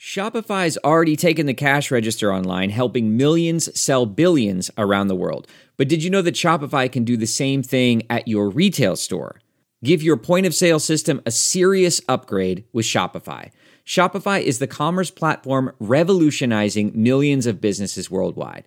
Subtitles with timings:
[0.00, 5.46] Shopify's already taken the cash register online, helping millions sell billions around the world.
[5.76, 9.42] But did you know that Shopify can do the same thing at your retail store?
[9.84, 13.50] Give your point of sale system a serious upgrade with Shopify.
[13.84, 18.66] Shopify is the commerce platform revolutionizing millions of businesses worldwide.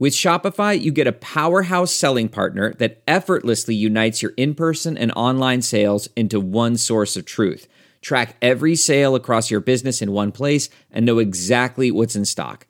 [0.00, 5.12] With Shopify, you get a powerhouse selling partner that effortlessly unites your in person and
[5.12, 7.68] online sales into one source of truth.
[8.04, 12.66] Track every sale across your business in one place and know exactly what's in stock.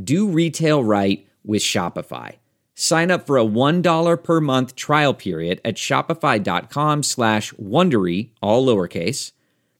[0.00, 2.36] Do retail right with Shopify.
[2.76, 9.32] Sign up for a $1 per month trial period at shopify.com slash Wondery, all lowercase.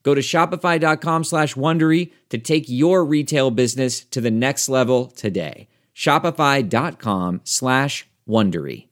[0.03, 5.69] Go to shopify.com slash Wondery to take your retail business to the next level today.
[5.95, 8.86] Shopify.com slash Wondery.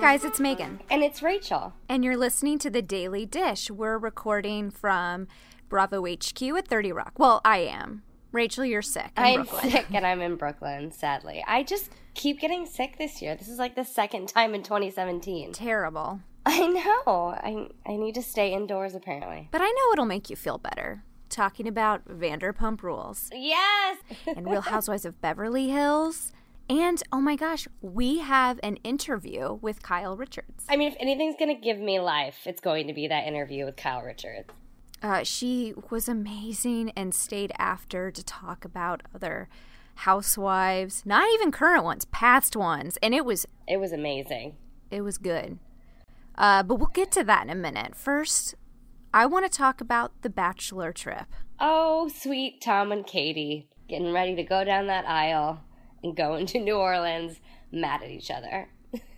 [0.00, 0.80] Guys, it's Megan.
[0.90, 1.74] And it's Rachel.
[1.88, 3.70] And you're listening to The Daily Dish.
[3.70, 5.28] We're recording from
[5.68, 7.12] Bravo HQ at 30 Rock.
[7.18, 8.02] Well, I am.
[8.32, 9.10] Rachel, you're sick.
[9.16, 9.70] in I'm Brooklyn.
[9.70, 11.44] sick and I'm in Brooklyn, sadly.
[11.46, 13.34] I just keep getting sick this year.
[13.36, 15.52] This is like the second time in 2017.
[15.52, 16.20] Terrible.
[16.46, 17.34] I know.
[17.36, 19.48] I, I need to stay indoors, apparently.
[19.50, 21.02] But I know it'll make you feel better.
[21.28, 23.98] Talking about Vanderpump Rules Yes!
[24.26, 26.32] and Real Housewives of Beverly Hills.
[26.70, 30.64] And oh my gosh, we have an interview with Kyle Richards.
[30.68, 33.64] I mean, if anything's going to give me life, it's going to be that interview
[33.64, 34.48] with Kyle Richards.
[35.02, 39.48] Uh, she was amazing and stayed after to talk about other
[39.96, 44.56] housewives, not even current ones, past ones, and it was It was amazing.
[44.92, 45.58] it was good.
[46.36, 47.96] Uh, but we'll get to that in a minute.
[47.96, 48.54] First,
[49.12, 51.26] I want to talk about the bachelor trip.
[51.58, 55.62] Oh, sweet Tom and Katie getting ready to go down that aisle
[56.02, 57.40] and go into New Orleans
[57.72, 58.68] mad at each other.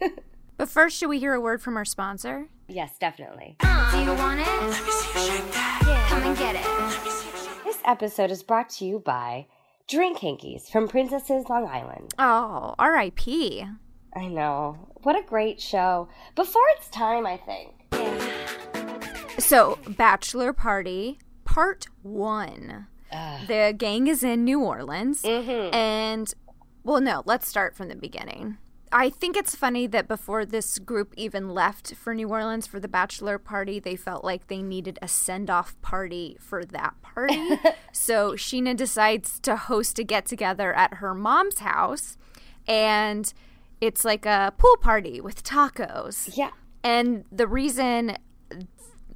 [0.59, 2.47] But first, should we hear a word from our sponsor?
[2.69, 3.57] yes, definitely.
[3.61, 4.47] Do you want it?
[4.47, 6.07] Let me see you shake that.
[6.09, 7.65] Come and get it.
[7.65, 9.47] This episode is brought to you by
[9.89, 12.15] Drink Hankies from Princesses Long Island.
[12.19, 13.65] Oh, R.I.P.
[14.15, 14.89] I know.
[15.03, 16.09] What a great show.
[16.37, 17.73] Before its time, I think.
[19.41, 22.87] So, bachelor party part one.
[23.47, 25.75] The gang is in New Orleans, mm-hmm.
[25.75, 26.33] and
[26.85, 28.59] well, no, let's start from the beginning.
[28.95, 32.89] I think it's funny that before this group even left for New Orleans for the
[32.89, 37.59] bachelor party, they felt like they needed a send off party for that party.
[37.93, 42.19] so Scheana decides to host a get together at her mom's house,
[42.69, 43.33] and
[43.81, 46.37] it's like a pool party with tacos.
[46.37, 46.51] Yeah.
[46.85, 48.19] And the reason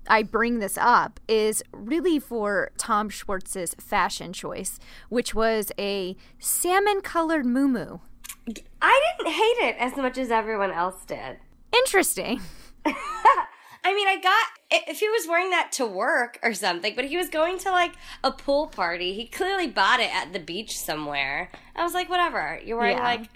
[0.09, 4.78] I bring this up is really for Tom Schwartz's fashion choice,
[5.09, 8.00] which was a salmon colored muumuu.
[8.81, 11.39] I didn't hate it as much as everyone else did.
[11.72, 12.41] Interesting.
[12.87, 14.47] I mean, I got
[14.89, 17.93] if he was wearing that to work or something, but he was going to like
[18.25, 19.15] a pool party.
[19.15, 21.50] He clearly bought it at the beach somewhere.
[21.77, 22.61] I was like, whatever.
[22.65, 23.05] You're wearing Yeah.
[23.05, 23.28] like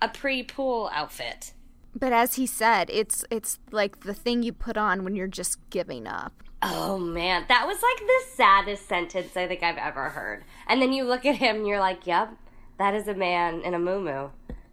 [0.00, 1.52] a pre-pool outfit.
[1.98, 5.58] But as he said, it's it's like the thing you put on when you're just
[5.70, 6.42] giving up.
[6.62, 10.44] Oh man, that was like the saddest sentence I think I've ever heard.
[10.68, 12.34] And then you look at him and you're like, "Yep,
[12.78, 14.30] that is a man in a muumuu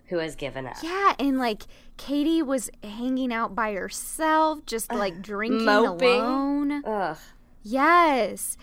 [0.07, 1.63] who has given up." Yeah, and like
[1.95, 6.19] Katie was hanging out by herself, just like drinking moping.
[6.19, 6.85] alone.
[6.85, 7.17] Ugh.
[7.63, 8.57] Yes.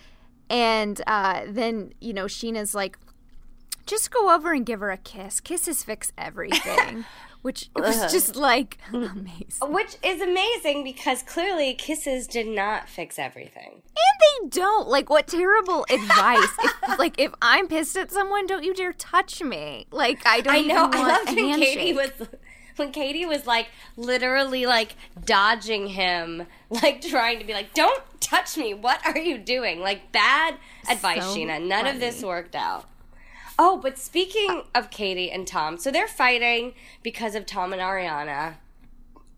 [0.49, 2.97] And uh, then, you know, Scheana's like,
[3.85, 5.39] just go over and give her a kiss.
[5.39, 7.05] Kisses fix everything.
[7.41, 9.45] Which was just like amazing.
[9.61, 13.81] Which is amazing because clearly kisses did not fix everything.
[13.85, 14.87] And they don't.
[14.87, 16.47] Like, what terrible advice.
[16.63, 19.87] if, like, if I'm pissed at someone, don't you dare touch me.
[19.91, 20.89] Like, I don't I know.
[20.91, 22.11] I loved when Katie was
[22.77, 23.67] when Katie was like
[23.97, 24.95] literally like
[25.25, 28.73] dodging him, like trying to be like, "Don't touch me!
[28.73, 30.55] What are you doing?" Like bad
[30.89, 31.65] advice, So Scheana.
[31.65, 32.85] None of this worked out.
[33.63, 36.73] Oh, but speaking of Katie and Tom, so they're fighting
[37.03, 38.55] because of Tom and Ariana.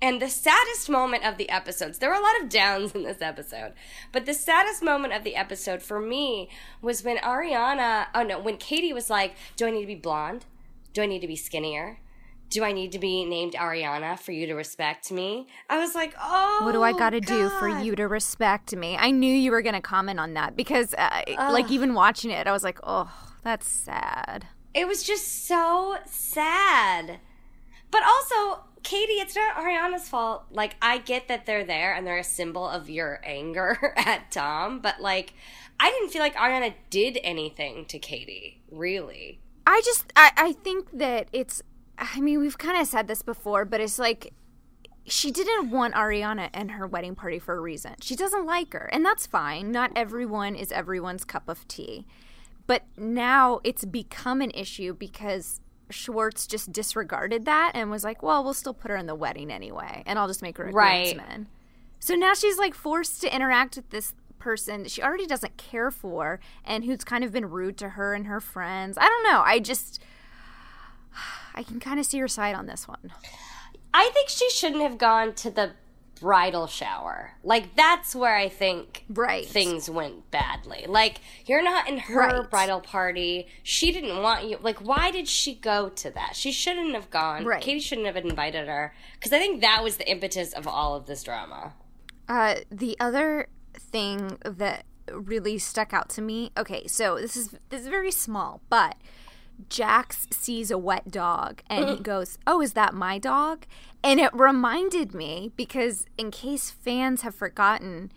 [0.01, 3.21] And the saddest moment of the episodes, there were a lot of downs in this
[3.21, 3.73] episode,
[4.13, 6.47] but the saddest moment of the episode for me
[6.81, 10.45] was when Ariana, oh no, when Katie was like, Do I need to be blonde?
[10.93, 11.99] Do I need to be skinnier?
[12.49, 15.47] Do I need to be named Ariana for you to respect me?
[15.69, 18.95] I was like, Oh, What do I got to do for you to respect me?
[18.97, 22.47] I knew you were going to comment on that because, uh, like, even watching it,
[22.47, 23.11] I was like, oh,
[23.43, 24.47] that's sad.
[24.73, 27.19] It was just so sad.
[27.91, 30.45] But also, Katie, it's not Ariana's fault.
[30.51, 34.79] Like, I get that they're there and they're a symbol of your anger at Tom,
[34.79, 35.33] but like,
[35.79, 39.39] I didn't feel like Ariana did anything to Katie, really.
[39.65, 41.61] I just, I, I think that it's,
[41.97, 44.33] I mean, we've kind of said this before, but it's like,
[45.05, 47.95] she didn't want Ariana and her wedding party for a reason.
[48.01, 49.71] She doesn't like her, and that's fine.
[49.71, 52.05] Not everyone is everyone's cup of tea.
[52.67, 58.43] But now it's become an issue because Schwartz just disregarded that and was like, well,
[58.43, 61.15] we'll still put her in the wedding anyway, and I'll just make her a Right.
[61.15, 61.47] groomsman.
[61.99, 65.89] So now she's like forced to interact with this person that she already doesn't care
[65.91, 68.97] for and who's kind of been rude to her and her friends.
[68.97, 69.41] I don't know.
[69.45, 70.01] I just.
[71.55, 73.11] I can kind of see her side on this one.
[73.93, 75.71] I think she shouldn't have gone to the
[76.23, 77.31] bridal shower.
[77.43, 79.45] Like, that's where I think Right.
[79.45, 80.85] things went badly.
[80.87, 82.49] Like, you're not in her Right.
[82.49, 83.49] bridal party.
[83.61, 84.57] She didn't want you.
[84.61, 86.37] Like, why did she go to that?
[86.37, 87.43] She shouldn't have gone.
[87.43, 87.61] Right.
[87.61, 88.95] Katie shouldn't have invited her.
[89.15, 91.73] Because I think that was the impetus of all of this drama.
[92.29, 93.47] Uh, the other
[93.77, 96.51] thing that really stuck out to me.
[96.57, 98.95] Okay, so this is this is very small, but
[99.69, 102.03] Jax sees a wet dog and he mm.
[102.03, 103.65] goes, "Oh, is that my dog?"
[104.03, 108.11] And it reminded me because in case fans have forgotten,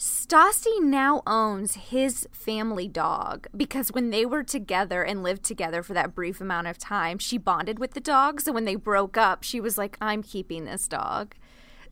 [0.00, 5.92] Stassi now owns his family dog because when they were together and lived together for
[5.92, 8.40] that brief amount of time, she bonded with the dog.
[8.40, 11.34] So when they broke up, she was like, I'm keeping this dog.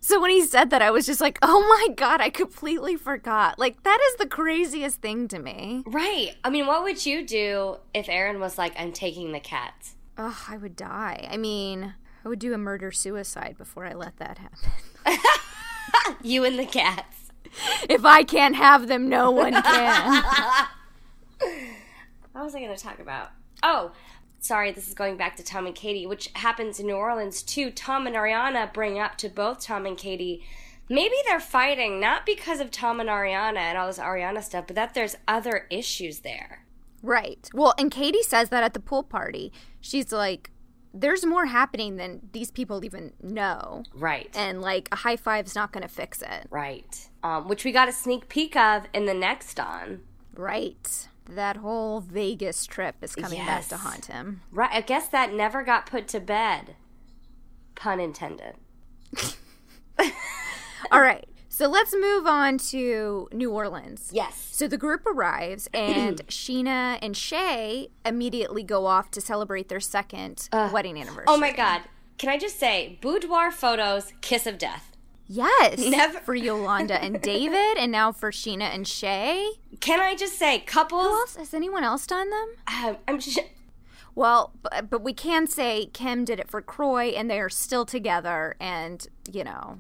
[0.01, 3.59] So when he said that, I was just like, oh my God, I completely forgot.
[3.59, 5.83] Like, that is the craziest thing to me.
[5.87, 6.35] Right.
[6.45, 9.97] I mean, what would you do if Aaron was like, I'm taking the cats?
[10.17, 11.29] Ugh, I would die.
[11.31, 14.71] I mean, I would do a murder suicide before I let that happen.
[16.23, 17.31] You and the cats.
[17.89, 20.25] if I can't have them, no one can.
[22.33, 23.31] What was I going to talk about?
[23.63, 23.91] Oh,
[24.41, 27.71] sorry, this is going back to Tom and Katie, which happens in New Orleans too.
[27.71, 30.45] Tom and Ariana bring up to both Tom and Katie.
[30.89, 34.77] Maybe they're fighting not because of Tom and Ariana and all this Ariana stuff, but
[34.77, 36.65] that there's other issues there.
[37.03, 37.49] Right.
[37.53, 39.53] Well, and Katie says that at the pool party.
[39.81, 40.51] She's like,
[40.95, 43.83] there's more happening than these people even know.
[43.95, 44.35] Right.
[44.37, 46.47] And like, a high five's not going to fix it.
[46.51, 47.09] right.
[47.23, 50.01] Um, which we got a sneak peek of in the next on.
[50.35, 51.09] Right.
[51.29, 54.41] That whole Vegas trip is coming back to haunt him.
[54.51, 54.71] Right.
[54.73, 56.75] I guess that never got put to bed.
[57.75, 58.55] Pun intended.
[60.91, 61.29] All right.
[61.49, 64.11] So let's move on to New Orleans.
[64.13, 64.49] Yes.
[64.53, 70.49] So the group arrives, and Scheana and Shay immediately go off to celebrate their second
[70.53, 71.25] wedding anniversary.
[71.27, 71.83] Oh my God.
[72.17, 74.97] Can I just say, boudoir photos, kiss of death.
[75.29, 75.79] Yes.
[75.79, 79.47] Never- For Yolanda and David, and now for Scheana and Shay.
[79.81, 81.05] Can I just say, Who couples?
[81.07, 81.37] else?
[81.37, 82.49] Has anyone else done them?
[82.67, 83.39] Um, I'm just,
[84.15, 87.85] Well, but, but we can say Kim did it for Kroy, and they are still
[87.85, 89.79] together, and, you know.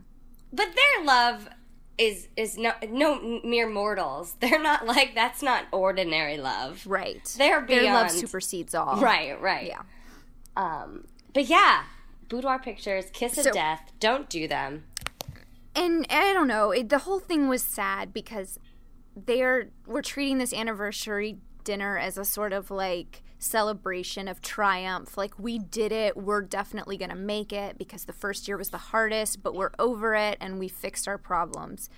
[0.53, 1.49] but their love
[1.97, 4.37] is is no no mere mortals.
[4.41, 6.85] They're not like that's not ordinary love.
[6.87, 7.25] Right.
[7.37, 7.85] They're beyond.
[7.87, 9.01] Their love supersedes all.
[9.01, 9.67] Right, right.
[9.67, 9.83] Yeah.
[10.57, 11.83] Um, but yeah,
[12.29, 13.91] boudoir pictures, kiss of So- death.
[13.99, 14.85] Don't do them.
[15.79, 16.71] And I don't know.
[16.73, 18.59] It, the whole thing was sad because
[19.17, 25.17] they're we're treating this anniversary dinner as a sort of like celebration of triumph.
[25.17, 26.17] Like we did it.
[26.17, 29.71] We're definitely going to make it because the first year was the hardest, but we're
[29.79, 31.89] over it and we fixed our problems.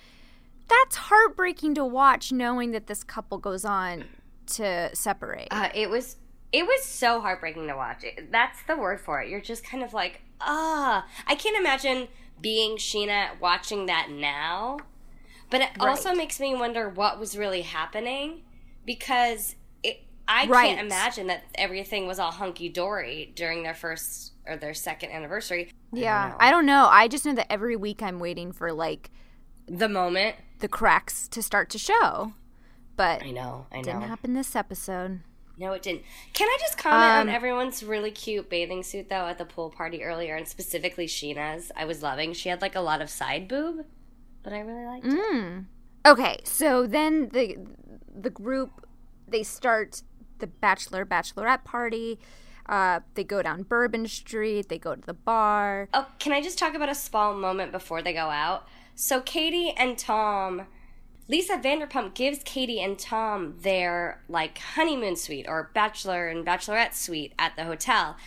[0.67, 4.05] That's heartbreaking to watch knowing that this couple goes on
[4.47, 5.47] to separate.
[5.51, 6.17] Uh, it was
[6.51, 8.05] it was so heartbreaking to watch.
[8.29, 9.29] That's the word for it.
[9.29, 11.05] You're just kind of like, ah.
[11.25, 12.09] I can't imagine
[12.41, 14.79] being Scheana watching that now.
[15.49, 18.41] But it also makes me wonder what was really happening
[18.85, 20.75] because it, I Right.
[20.75, 25.71] can't imagine that everything was all hunky dory during their first or their second anniversary.
[25.93, 26.35] yeah.
[26.39, 26.87] I don't know.
[26.89, 29.11] I just know that every week I'm waiting for like
[29.67, 30.37] The moment.
[30.59, 32.33] the cracks to start to show.
[32.95, 33.67] But I know.
[33.71, 33.83] I know.
[33.83, 35.19] didn't happen this episode.
[35.61, 36.01] No, it didn't.
[36.33, 39.69] Can I just comment Um, on everyone's really cute bathing suit though at the pool
[39.69, 41.71] party earlier, and specifically Scheana's?
[41.75, 42.33] I was loving.
[42.33, 43.85] She had like a lot of side boob,
[44.43, 45.13] but I really liked it.
[45.13, 45.65] Mm.
[46.05, 47.57] Okay, so then the
[48.13, 48.87] the group
[49.27, 50.01] they start
[50.39, 52.19] the bachelor bachelorette party.
[52.67, 54.67] Uh, they go down Bourbon Street.
[54.69, 55.89] They go to the bar.
[55.93, 58.67] Oh, can I just talk about a small moment before they go out?
[58.95, 60.63] So Katie and Tom,
[61.31, 67.31] Lisa Vanderpump gives Katie and Tom their like honeymoon suite or bachelor and bachelorette suite
[67.39, 68.17] at the hotel.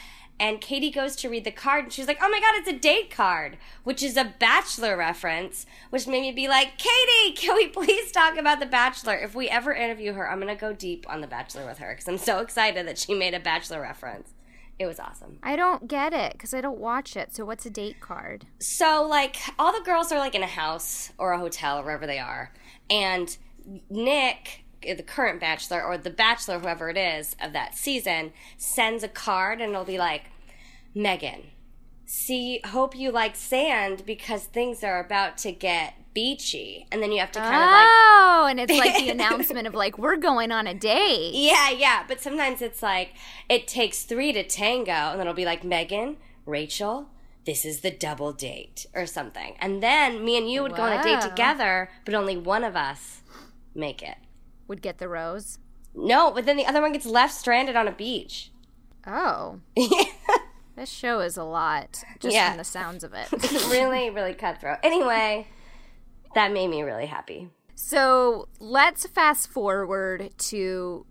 [0.41, 2.79] And Katie goes to read the card and she's like, oh my god, it's a
[2.79, 7.69] date card, which is a bachelor reference, which made me be like, Katie, can we
[7.69, 9.15] please talk about the bachelor?
[9.17, 12.09] If we ever interview her, I'm gonna go deep on the bachelor with her because
[12.09, 14.34] I'm so excited that she made a bachelor reference.
[14.79, 15.39] It was awesome.
[15.43, 17.35] I don't get it because I don't watch it.
[17.35, 18.47] So what's a date card?
[18.59, 22.07] So like all the girls are like in a house or a hotel or wherever
[22.07, 22.53] they are,
[22.91, 23.37] and
[23.89, 29.09] Nick, the current bachelor or the bachelor, whoever it is of that season, sends a
[29.09, 30.25] card and it'll be like,
[30.95, 31.45] Megan,
[32.05, 37.21] see, hope you like sand because things are about to get beachy, and then you
[37.21, 37.87] have to kind of like.
[37.89, 41.33] Oh, and it's like the announcement of like we're going on a date.
[41.35, 43.11] Yeah, yeah, but sometimes it's like
[43.49, 46.17] it takes three to tango, and then it'll be like Megan,
[46.47, 47.09] Rachel,
[47.45, 50.99] this is the double date or something, and then me and you would go on
[50.99, 53.21] a date together, but only one of us
[53.75, 54.17] make it.
[54.69, 55.59] Would get the rose.
[55.95, 58.51] No, but then the other one gets left stranded on a beach.
[59.07, 59.61] Oh,
[60.77, 62.49] this show is a lot just Yeah.
[62.51, 63.29] from the sounds of it.
[63.33, 64.79] It's really, really cutthroat.
[64.83, 65.47] Anyway,
[66.35, 67.49] that made me really happy.
[67.75, 71.07] So let's fast forward to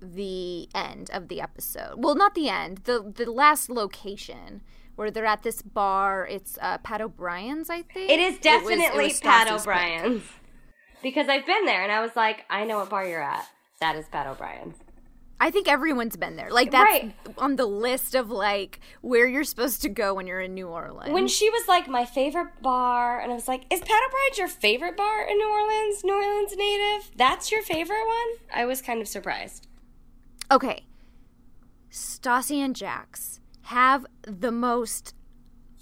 [0.00, 1.94] the end of the episode.
[1.96, 2.78] Well, not the end.
[2.84, 4.62] The the last location
[4.96, 6.26] where they're at this bar.
[6.26, 8.10] It's uh, Pat O'Brien's, I think.
[8.10, 9.72] It is was- definitely was Pat Stassi's pick.
[9.74, 10.22] O'Brien's.
[11.02, 13.46] Because I've been there and I was like, I know what bar you're at.
[13.80, 14.74] That is Pat O'Brien's.
[15.40, 16.50] I think everyone's been there.
[16.50, 17.14] Like that's Right.
[17.38, 21.12] on the list of like where you're supposed to go when you're in New Orleans.
[21.12, 24.48] When she was like my favorite bar, and I was like, "Is Pat O'Brien's your
[24.48, 26.02] favorite bar in New Orleans?
[26.02, 27.10] New Orleans native?
[27.16, 29.68] That's your favorite one?" I was kind of surprised.
[30.50, 30.84] Okay.
[31.90, 35.14] Stassi and Jax have the most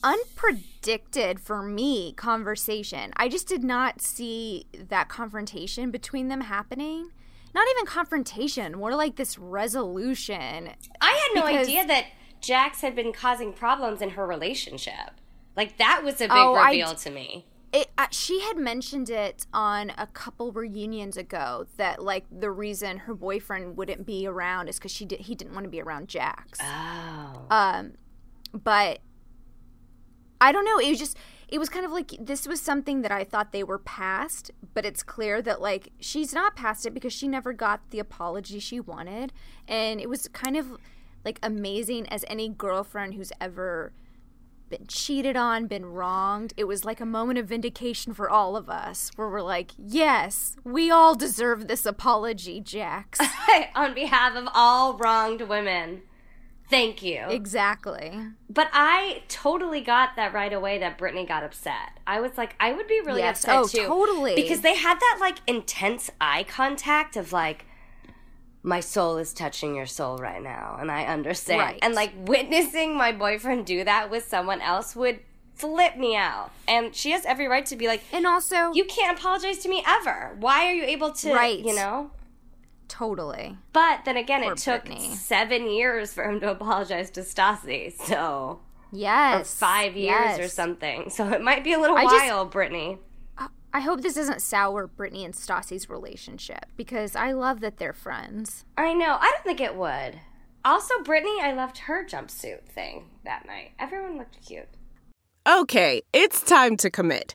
[0.02, 3.12] unpredicted for me conversation.
[3.16, 7.10] I just did not see that confrontation between them happening.
[7.56, 10.68] Not even confrontation, more like this resolution.
[11.00, 12.04] I had no Because- idea that
[12.42, 15.12] Jax had been causing problems in her relationship.
[15.56, 17.46] Like that was a big Oh, reveal d- to me.
[17.72, 22.98] It, uh, she had mentioned it on a couple reunions ago that like the reason
[22.98, 26.08] her boyfriend wouldn't be around is because she did he didn't want to be around
[26.08, 26.58] Jax.
[26.62, 27.46] Oh.
[27.50, 27.92] Um,
[28.52, 29.00] but
[30.42, 30.78] I don't know.
[30.78, 31.16] It was just,
[31.48, 34.84] it was kind of like this was something that I thought they were past, but
[34.84, 38.80] it's clear that like she's not past it because she never got the apology she
[38.80, 39.32] wanted.
[39.68, 40.76] And it was kind of
[41.24, 43.92] like amazing as any girlfriend who's ever
[44.68, 46.52] been cheated on, been wronged.
[46.56, 50.56] It was like a moment of vindication for all of us where we're like, yes,
[50.64, 53.20] we all deserve this apology, Jax.
[53.74, 56.02] On behalf of all wronged women,
[56.68, 57.24] thank you.
[57.28, 58.20] exactly.
[58.50, 61.98] But I totally got that right away that Brittany got upset.
[62.06, 63.44] I was like, I would be really Yes.
[63.44, 63.86] upset Oh, too.
[63.86, 64.34] totally.
[64.34, 67.66] Because they had that like intense eye contact of like,
[68.62, 71.60] my soul is touching your soul right now, and I understand.
[71.60, 71.78] Right.
[71.82, 75.20] And like witnessing my boyfriend do that with someone else would
[75.54, 76.50] flip me out.
[76.66, 79.84] And she has every right to be like, And also, you can't apologize to me
[79.86, 80.34] ever.
[80.40, 81.60] Why are you able to, Right.
[81.60, 82.10] you know?
[82.88, 83.56] Totally.
[83.72, 85.14] But then again, Poor it took Brittany.
[85.14, 87.92] seven years for him to apologize to Stassi.
[87.92, 88.60] So or
[88.92, 89.54] Yes.
[89.58, 91.10] five years or something.
[91.10, 92.98] So it might be a little I just- while, Brittany.
[93.74, 98.64] I hope this doesn't sour Brittany and Stassi's relationship because I love that they're friends.
[98.78, 99.18] I know.
[99.20, 100.20] I don't think it would.
[100.64, 103.72] Also, Brittany, I loved her jumpsuit thing that night.
[103.78, 104.68] Everyone looked cute.
[105.46, 107.34] Okay, it's time to commit.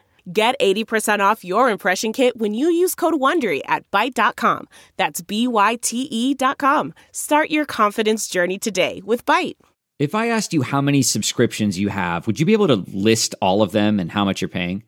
[0.31, 4.67] Get 80% off your impression kit when you use code WONDERY at Byte.com.
[4.97, 6.93] That's B-Y-T-E dot com.
[7.11, 9.55] Start your confidence journey today with Byte.
[9.99, 13.35] If I asked you how many subscriptions you have, would you be able to list
[13.41, 14.83] all of them and how much you're paying?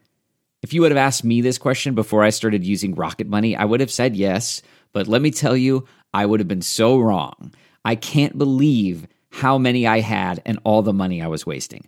[0.63, 3.65] If you would have asked me this question before I started using Rocket Money, I
[3.65, 4.61] would have said yes.
[4.91, 7.53] But let me tell you, I would have been so wrong.
[7.83, 11.87] I can't believe how many I had and all the money I was wasting.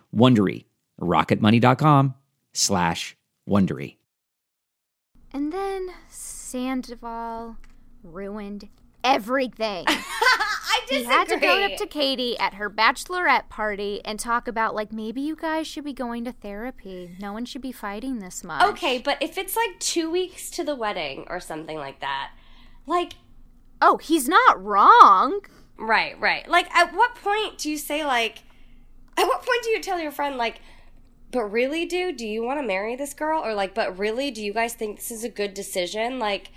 [0.15, 0.65] Wondery.
[0.99, 2.15] rocketmoney.com
[2.53, 3.15] slash
[3.49, 3.97] Wondery.
[5.33, 7.57] And then Sandoval
[8.03, 8.67] ruined
[9.03, 9.85] everything.
[10.73, 14.75] I he had to go up to Katie at her bachelorette party and talk about
[14.75, 17.15] like maybe you guys should be going to therapy.
[17.19, 18.63] No one should be fighting this much.
[18.71, 22.31] Okay, but if it's like two weeks to the wedding or something like that,
[22.85, 23.13] like,
[23.81, 25.41] Oh, he's not wrong.
[25.77, 26.47] right, right.
[26.47, 28.43] Like, at what point do you say, like,
[29.17, 30.61] at what point do you tell your friend, like,
[31.31, 33.41] but really, dude, do you want to marry this girl?
[33.43, 36.19] Or, like, but really, do you guys think this is a good decision?
[36.19, 36.51] Like,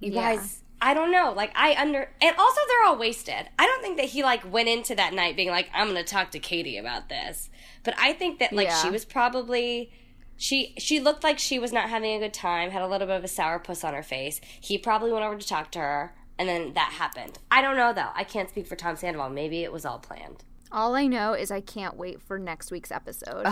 [0.00, 0.36] you Yeah.
[0.36, 0.60] guys.
[0.82, 1.32] I don't know.
[1.34, 3.48] Like I under and also they're all wasted.
[3.58, 6.12] I don't think that he like went into that night being like I'm going to
[6.12, 7.48] talk to Katie about this.
[7.84, 9.92] But I think that like she was probably
[10.36, 13.16] she she looked like she was not having a good time, had a little bit
[13.16, 14.42] of a sour puss on her face.
[14.60, 17.38] He probably went over to talk to her and then that happened.
[17.50, 18.10] I don't know though.
[18.14, 19.30] I can't speak for Tom Sandoval.
[19.30, 20.44] Maybe it was all planned.
[20.74, 23.44] All I know is I can't wait for next week's episode.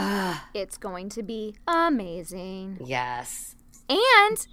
[0.55, 2.79] it's going to be amazing.
[2.85, 3.55] Yes.
[3.89, 4.47] And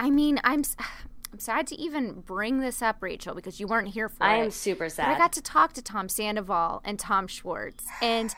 [0.00, 0.64] I mean, I'm
[1.32, 4.40] I'm sad to even bring this up, Rachel, because you weren't here for I it.
[4.40, 5.08] I am super But sad.
[5.08, 8.34] I got to talk to Tom Sandoval and Tom Schwartz, and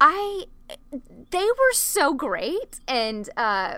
[0.00, 0.46] I
[1.30, 3.76] they were so great and uh,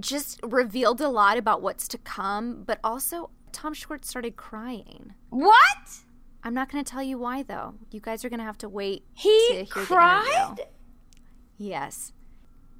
[0.00, 2.64] just revealed a lot about what's to come.
[2.64, 5.14] But also, Tom Schwartz started crying.
[5.30, 6.00] what?
[6.42, 7.74] I'm not going to tell you why, though.
[7.90, 9.04] You guys are going to have to wait.
[9.16, 10.60] to He hear cried?
[11.58, 12.12] Yes.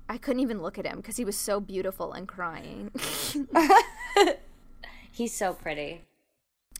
[0.08, 2.90] I couldn't even look at him because he was so beautiful and crying.
[5.12, 6.02] He's so pretty.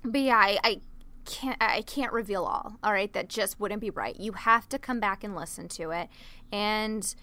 [0.03, 0.81] But yeah, I, I
[1.27, 2.79] can't I can't reveal all.
[2.83, 4.19] All right, that just wouldn't be right.
[4.19, 6.09] You have to come back and listen to it,
[6.51, 7.15] and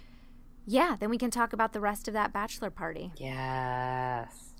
[0.65, 3.11] yeah, then we can talk about the rest of that bachelor party.
[3.17, 4.53] Yes.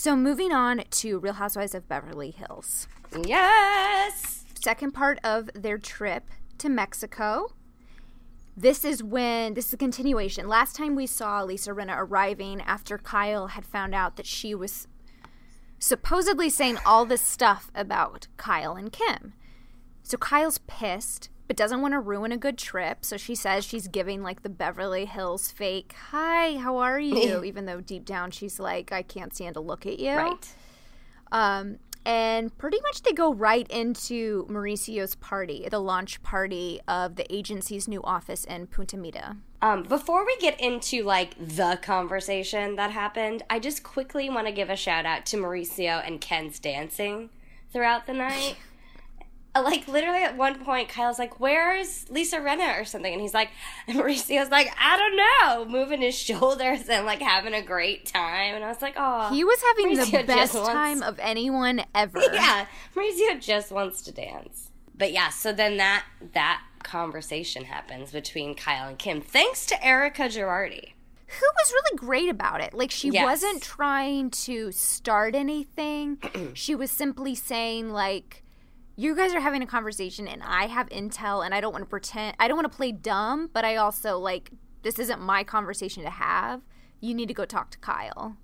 [0.00, 2.86] So moving on to Real Housewives of Beverly Hills.
[3.24, 4.44] Yes.
[4.54, 7.52] Second part of their trip to Mexico.
[8.56, 10.46] This is when this is a continuation.
[10.46, 14.86] Last time we saw Lisa Rinna arriving after Kyle had found out that she was
[15.80, 19.32] supposedly saying all this stuff about Kyle and Kim.
[20.04, 22.98] So Kyle's pissed, but doesn't want to ruin a good trip.
[23.04, 27.42] So she says she's giving like the Beverly Hills fake, Hi, how are you?
[27.44, 30.12] Even though deep down she's like, I can't stand to look at you.
[30.12, 30.54] Right.
[31.32, 37.34] Um, and pretty much they go right into Mauricio's party, the launch party of the
[37.34, 39.36] agency's new office in Punta Mita.
[39.60, 44.52] Um, before we get into like the conversation that happened, I just quickly want to
[44.52, 47.30] give a shout out to Mauricio and Ken's dancing
[47.72, 48.56] throughout the night.
[49.54, 53.32] Uh, like literally at one point, Kyle's like, "Where's Lisa Rinna?" or something, and he's
[53.34, 53.48] like,
[53.88, 58.54] and Mauricio's like, "I don't know," moving his shoulders and like having a great time,
[58.54, 61.82] and I was like, "Oh, He was having Mauricio the best wants- time of anyone
[61.94, 62.20] ever.
[62.32, 64.70] yeah, Mauricio just wants to dance.
[64.96, 70.22] But yeah, so then that that conversation happens between Kyle and Kim, thanks to Erika
[70.22, 70.92] Girardi.
[71.26, 72.72] Who was really great about it.
[72.72, 73.22] Like, she Yes.
[73.24, 76.18] wasn't trying to start anything.
[76.54, 78.42] she was simply saying, like,
[78.98, 81.88] you guys are having a conversation and I have intel and I don't want to
[81.88, 84.50] pretend, I don't want to play dumb, but I also, like,
[84.82, 86.62] this isn't my conversation to have.
[87.00, 88.36] You need to go talk to Kyle.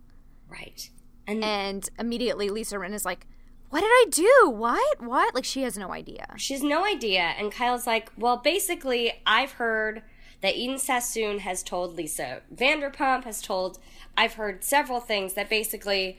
[0.48, 0.90] Right.
[1.26, 3.26] And And immediately Lisa Rin is like,
[3.70, 4.50] What did I do?
[4.50, 5.02] What?
[5.02, 5.34] What?
[5.34, 6.26] Like she has no idea.
[6.36, 7.34] she's no idea.
[7.36, 10.02] And Kyle's like, well, basically, I've heard
[10.40, 13.80] that Eden Sassoon has told Lisa Vanderpump, has told,
[14.16, 16.18] I've heard several things that basically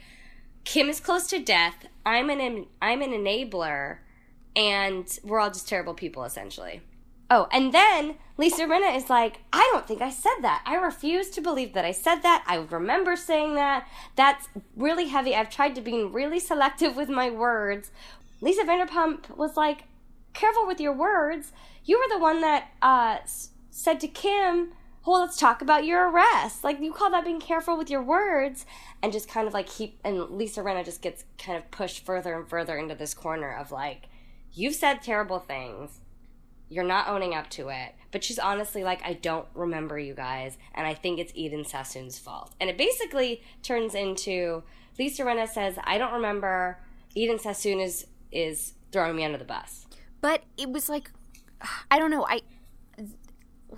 [0.66, 1.86] Kim is close to death.
[2.06, 4.00] I'm an I'm an enabler,
[4.56, 6.82] and we're all just terrible people, essentially.
[7.30, 10.62] Oh, and then Lisa Rinna is like, I don't think I said that.
[10.66, 12.44] I refuse to believe that I said that.
[12.48, 13.88] I remember saying that.
[14.16, 15.36] That's really heavy.
[15.36, 17.92] I've tried to be really selective with my words.
[18.42, 19.86] Lisa Vanderpump was like,
[20.34, 21.52] careful with your words.
[21.84, 23.18] You were the one that uh,
[23.72, 24.74] said to Kim,
[25.06, 26.64] well, let's talk about your arrest.
[26.64, 28.68] Like, you call that being careful with your words.
[29.02, 32.36] And just kind of like keep, and Lisa Rinna just gets kind of pushed further
[32.36, 34.10] and further into this corner of like,
[34.56, 36.00] you've said terrible things
[36.70, 37.96] you're not owning up to it.
[38.12, 42.18] But she's honestly like, I don't remember you guys, and I think it's Eden Sassoon's
[42.18, 42.54] fault.
[42.60, 44.64] And it basically turns into
[44.98, 46.80] Lisa Rinna says, I don't remember.
[47.14, 49.86] Eden Sassoon is is throwing me under the bus.
[50.22, 51.12] But it was like,
[51.92, 52.26] I don't know.
[52.28, 52.42] I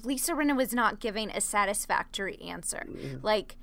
[0.04, 2.86] Lisa Rinna was not giving a satisfactory answer.
[3.22, 3.56] Like,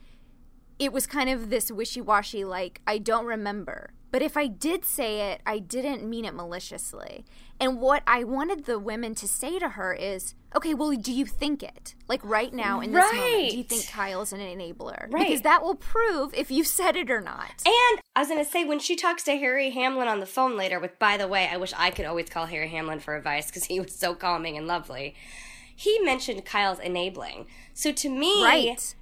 [0.78, 3.90] it was kind of this wishy washy, like, I don't remember.
[4.14, 7.24] But if I did say it, I didn't mean it maliciously.
[7.58, 11.26] And what I wanted the women to say to her is, okay, well, do you
[11.26, 11.96] think it?
[12.06, 13.68] Like right now in this moment, do you Right.
[13.68, 15.12] think Kyle's an enabler?
[15.12, 15.26] Right.
[15.26, 17.64] Because that will prove if you said it or not.
[17.66, 20.78] And I was gonna say when she talks to Harry Hamlin on the phone later,
[20.78, 23.64] with by the way, I wish I could always call Harry Hamlin for advice because
[23.64, 25.16] he was so calming and lovely.
[25.74, 27.48] He mentioned Kyle's enabling.
[27.72, 28.94] So to me, right.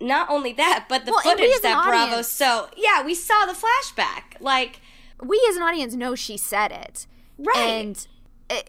[0.00, 2.22] Not only that, but the Well, footage that Bravo.
[2.22, 4.40] So yeah, we saw the flashback.
[4.40, 4.80] Like
[5.22, 7.06] we as an audience know she said it.
[7.38, 7.56] Right.
[7.56, 8.06] And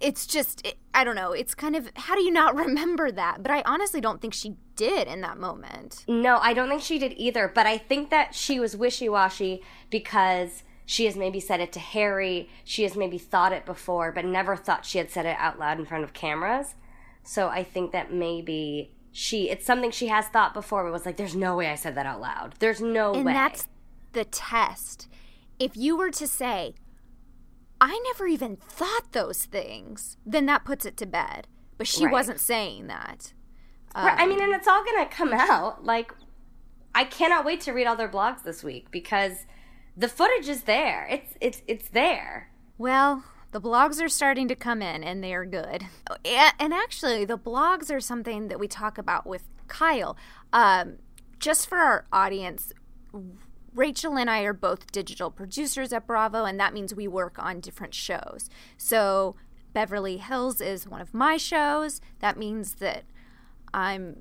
[0.02, 3.44] it's just, it, I don't know, it's kind of, how do you not remember that?
[3.44, 6.04] But I honestly don't think she did in that moment.
[6.08, 9.62] No, I don't think she did either, but I think that she was wishy washy
[9.90, 12.50] because she has maybe said it to Harry.
[12.64, 15.80] She has maybe thought it before, but never thought she had said it out loud
[15.80, 16.76] in front of cameras.
[17.24, 21.18] So I think that maybe she, it's something she has thought before, but was like,
[21.18, 22.54] there's no way I said that out loud.
[22.60, 23.34] There's no way And way.
[23.34, 23.68] that's
[24.14, 25.08] the test.
[25.58, 26.76] If you were to say,
[27.82, 31.48] I never even thought those things, then that puts it to bed.
[31.80, 32.12] But she Right.
[32.12, 33.34] wasn't saying that.
[33.96, 35.84] Right, I mean, um, and it's all going to come out.
[35.84, 36.14] Like,
[36.94, 39.48] I cannot wait to read all their blogs this week because
[39.96, 41.08] the footage is there.
[41.10, 42.52] It's, it's, it's there.
[42.78, 43.24] Well,
[43.58, 45.84] the blogs are starting to come in and they are good.
[46.24, 50.16] And actually, the blogs are something that we talk about with Kyle.
[50.54, 50.98] Um,
[51.40, 52.72] just for our audience,
[53.74, 57.60] Rachel and I are both digital producers at Bravo, and that means we work on
[57.60, 58.48] different shows.
[58.78, 59.36] So,
[59.74, 62.00] Beverly Hills is one of my shows.
[62.20, 63.06] That means that
[63.74, 64.18] I'm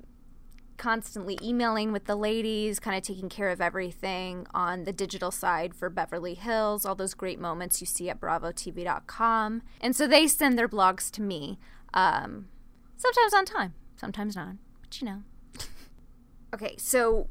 [0.77, 5.75] constantly emailing with the ladies, kind of taking care of everything on the digital side
[5.75, 9.63] for Beverly Hills, all those great moments you see at bravotv.com.
[9.81, 11.59] And so they send their blogs to me,
[11.93, 12.47] um,
[12.95, 15.23] sometimes on time, sometimes not, but you know.
[16.53, 17.27] okay, so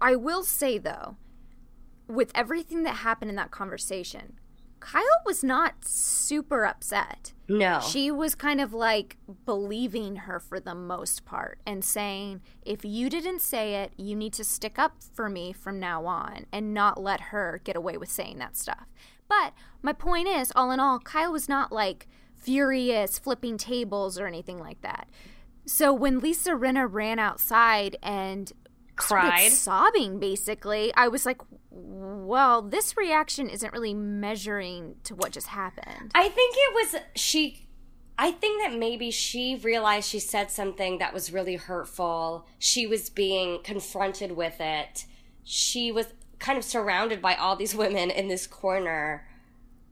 [0.00, 1.16] I will say though,
[2.06, 4.34] with everything that happened in that conversation,
[4.80, 7.32] Kyle was not super upset.
[7.48, 7.80] No.
[7.80, 13.10] She was kind of like believing her for the most part and saying, if you
[13.10, 17.00] didn't say it, you need to stick up for me from now on and not
[17.00, 18.86] let her get away with saying that stuff.
[19.28, 24.26] But my point is, all in all, Kyle was not like furious, flipping tables or
[24.26, 25.08] anything like that.
[25.66, 28.52] So when Lisa Rinna ran outside and
[29.00, 29.52] Cried.
[29.52, 36.12] sobbing basically, I was like, well, this reaction isn't really measuring to what just happened.
[36.14, 37.66] I think it was she.
[38.18, 42.46] I think that maybe she realized she said something that was really hurtful.
[42.58, 45.06] She was being confronted with it.
[45.42, 46.08] She was
[46.38, 49.26] kind of surrounded by all these women in this corner.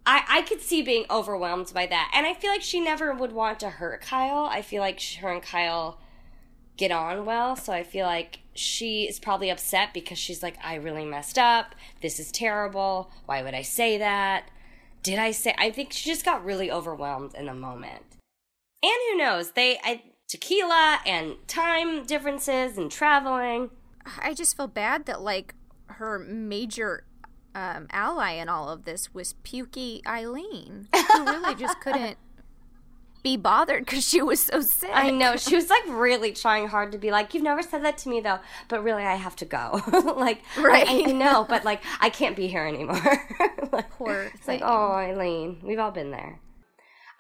[0.04, 2.10] I, I could see being overwhelmed by that.
[2.14, 4.46] And I feel like she never would want to hurt Kyle.
[4.50, 6.00] I feel like her and Kyle
[6.78, 7.56] get on well.
[7.56, 11.74] So I feel like she is probably upset because she's like, I really messed up.
[12.02, 13.10] This is terrible.
[13.26, 14.50] Why would I say that?
[15.02, 15.54] Did I say?
[15.56, 18.02] I think she just got really overwhelmed in the moment.
[18.82, 19.52] And who knows?
[19.52, 23.70] They, I, tequila and time differences and traveling.
[24.20, 25.54] I just feel bad that like
[25.86, 27.04] her major
[27.54, 32.18] um, ally in all of this was pukey Eileen, who really just couldn't
[33.22, 34.90] be bothered because she was so sick.
[34.92, 35.36] I know.
[35.36, 38.20] She was like really trying hard to be like, You've never said that to me
[38.20, 39.82] though, but really I have to go.
[40.16, 40.88] like, Right.
[40.88, 43.00] I, I know, but like, I can't be here anymore.
[43.72, 46.40] like, Poor It's like, oh, Eileen, we've all been there.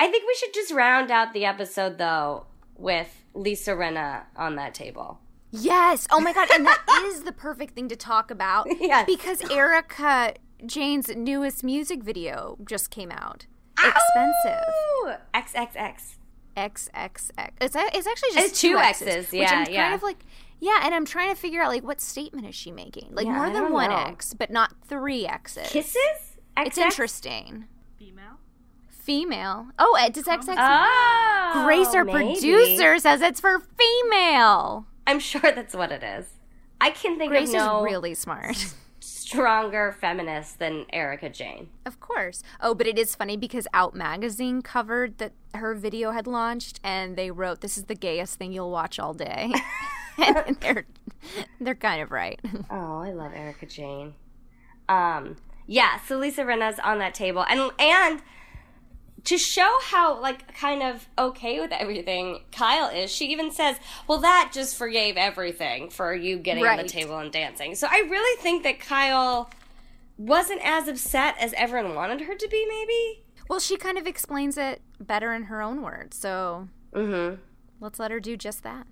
[0.00, 4.74] I think we should just round out the episode though with Lisa Rinna on that
[4.74, 5.20] table.
[5.50, 6.06] Yes.
[6.10, 8.66] Oh my god, and that is the perfect thing to talk about.
[8.80, 9.06] Yes.
[9.06, 10.34] Because Erika
[10.66, 13.46] Jayne's newest music video just came out.
[13.84, 14.64] Expensive.
[15.04, 16.16] Ooh, XXX.
[16.56, 17.50] XXX.
[17.60, 19.94] It's it's actually just It's two X's, X's, which yeah, I'm kind yeah.
[19.94, 20.18] of like
[20.60, 23.10] yeah, and I'm trying to figure out like what statement is she making?
[23.12, 23.96] Like Yeah, more I than one know.
[23.96, 25.68] X, but not three X's.
[25.70, 26.36] Kisses?
[26.56, 27.66] It's interesting.
[27.98, 28.38] Female.
[28.88, 29.68] Female.
[29.78, 30.56] Oh, it does XX.
[30.58, 32.34] Oh, Grace, our maybe.
[32.34, 34.86] producer, says it's for female.
[35.06, 36.26] I'm sure that's what it is.
[36.80, 38.56] I can think Grace of no is really smart.
[39.28, 41.68] stronger feminist than Erika Jayne.
[41.84, 42.42] Of course.
[42.60, 47.16] Oh, but it is funny because Out Magazine covered that her video had launched and
[47.16, 49.52] they wrote, This is the gayest thing you'll watch all day.
[50.18, 50.84] and they're
[51.60, 52.40] they're kind of right.
[52.70, 54.14] Oh, I love Erika Jayne.
[54.88, 55.36] Um,
[55.66, 58.20] yeah, so Lisa Rinna's on that table, and and
[59.28, 64.18] to show how like kind of okay with everything Kyle is, she even says, "Well,
[64.18, 68.42] that just forgave everything for you getting on the table and dancing." So I really
[68.42, 69.50] think that Kyle
[70.16, 73.22] wasn't as upset as everyone wanted her to be, maybe?
[73.48, 77.36] Well, she kind of explains it better in her own words, so Mm-hmm.
[77.80, 78.86] let's let her do just that.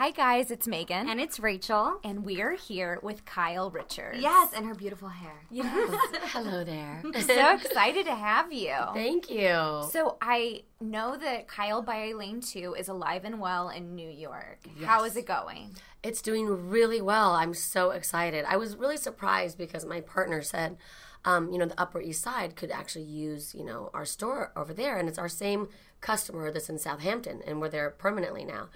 [0.00, 1.10] Hi, guys, it's Megan.
[1.10, 2.00] And it's Rachel.
[2.02, 4.16] And we're here with Kyle Richards.
[4.18, 5.42] Yes, and her beautiful hair.
[5.50, 5.94] Yes.
[6.32, 7.02] Hello there.
[7.20, 8.74] So excited to have you.
[8.94, 9.86] Thank you.
[9.92, 14.60] So I know that Kyle by Alene Too is alive and well in New York.
[14.82, 15.76] How is it going?
[16.02, 17.32] It's doing really well.
[17.32, 18.46] I'm so excited.
[18.48, 20.78] I was really surprised because my partner said,
[21.26, 24.72] um, you know, the Upper East Side could actually use, you know, our store over
[24.72, 25.68] there, and it's our same
[26.00, 28.70] customer that's in Southampton, and we're there permanently now.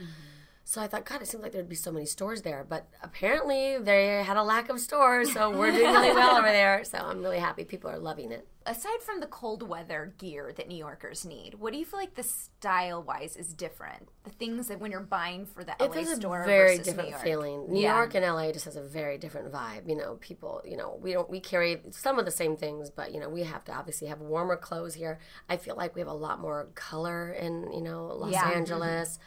[0.66, 3.76] So I thought, God, it seems like there'd be so many stores there, but apparently
[3.78, 6.82] they had a lack of stores, so we're doing really well over there.
[6.84, 7.64] So I'm really happy.
[7.64, 8.48] People are loving it.
[8.64, 12.14] Aside from the cold weather gear that New Yorkers need, what do you feel like
[12.14, 14.08] the style wise is different?
[14.24, 17.08] The things that when you're buying for the It LA a store very versus different
[17.10, 17.22] New York.
[17.22, 17.66] feeling.
[17.70, 17.96] New Yeah.
[17.96, 19.86] York and LA just has a very different vibe.
[19.86, 20.62] You know, people.
[20.64, 23.42] You know, we don't we carry some of the same things, but you know, we
[23.42, 25.18] have to obviously have warmer clothes here.
[25.46, 28.48] I feel like we have a lot more color in you know Los Yeah.
[28.48, 29.18] Angeles.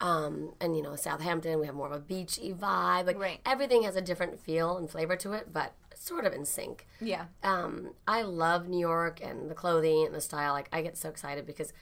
[0.00, 3.06] Um, and you know Southampton, we have more of a beachy vibe.
[3.06, 3.40] Like Right.
[3.44, 6.86] everything has a different feel and flavor to it, but sort of in sync.
[7.00, 7.26] Yeah.
[7.42, 10.52] Um, I love New York and the clothing and the style.
[10.54, 11.72] Like I get so excited because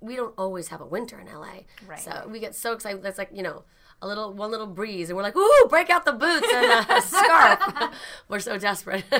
[0.00, 1.62] we don't always have a winter in LA.
[1.86, 1.98] Right.
[1.98, 3.02] So we get so excited.
[3.02, 3.64] That's like you know
[4.02, 7.00] a little one little breeze, and we're like, "Ooh, break out the boots and a
[7.02, 7.92] scarf."
[8.28, 9.04] we're so desperate.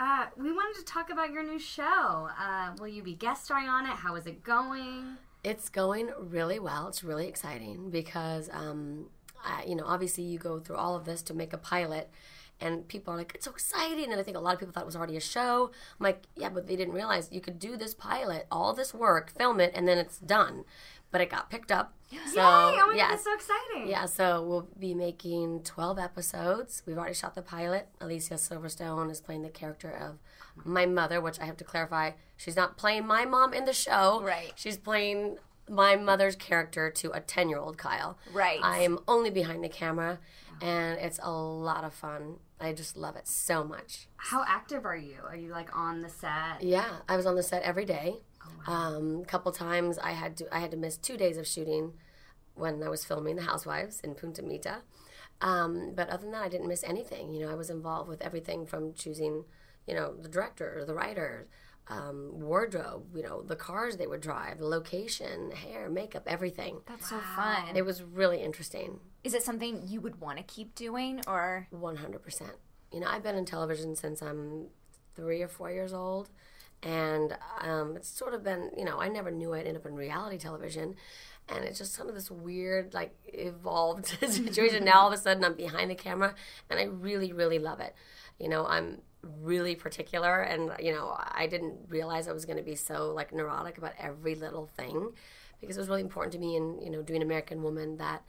[0.00, 2.28] Uh, we wanted to talk about your new show.
[2.36, 3.90] Uh, will you be guest starring on it?
[3.92, 5.16] How is it going?
[5.44, 6.86] It's going really well.
[6.88, 9.06] It's really exciting because, um,
[9.44, 12.08] I, you know, obviously you go through all of this to make a pilot,
[12.60, 14.84] and people are like, "It's so exciting!" And I think a lot of people thought
[14.84, 15.72] it was already a show.
[15.98, 19.32] I'm like, "Yeah, but they didn't realize you could do this pilot, all this work,
[19.36, 20.64] film it, and then it's done."
[21.10, 21.92] But it got picked up.
[22.26, 22.78] So, Yay!
[22.78, 23.08] Oh my yes.
[23.08, 23.88] god, that's so exciting.
[23.88, 26.82] Yeah, so we'll be making 12 episodes.
[26.86, 27.88] We've already shot the pilot.
[28.00, 30.18] Alicia Silverstone is playing the character of
[30.64, 34.20] my mother, which I have to clarify, she's not playing my mom in the show.
[34.22, 34.52] Right.
[34.54, 35.38] She's playing
[35.68, 38.18] my mother's character to a 10 year old Kyle.
[38.32, 38.60] Right.
[38.62, 40.18] I am only behind the camera,
[40.60, 42.36] and it's a lot of fun.
[42.60, 44.06] I just love it so much.
[44.16, 45.16] How active are you?
[45.26, 46.62] Are you like on the set?
[46.62, 48.20] Yeah, I was on the set every day.
[48.66, 51.94] Um, a couple times I had to I had to miss two days of shooting
[52.54, 54.82] when I was filming The Housewives in Punta Mita.
[55.40, 57.32] Um, but other than that, I didn't miss anything.
[57.32, 59.44] You know, I was involved with everything from choosing,
[59.86, 61.48] you know, the director, the writer,
[61.88, 66.80] um, wardrobe, you know, the cars they would drive, the location, hair, makeup, everything.
[66.86, 67.76] That's so fun.
[67.76, 69.00] It was really interesting.
[69.24, 72.50] Is it something you would want to keep doing or 100%.
[72.92, 74.68] You know, I've been in television since I'm
[75.14, 76.28] three or four years old.
[76.82, 79.94] And um, it's sort of been, you know, I never knew I'd end up in
[79.94, 80.96] reality television.
[81.48, 84.84] And it's just some of this weird, like, evolved situation.
[84.84, 86.34] now all of a sudden I'm behind the camera
[86.68, 87.94] and I really, really love it.
[88.38, 89.02] You know, I'm
[89.40, 93.32] really particular and, you know, I didn't realize I was going to be so, like,
[93.32, 95.12] neurotic about every little thing
[95.60, 98.22] because it was really important to me in, you know, doing American Woman that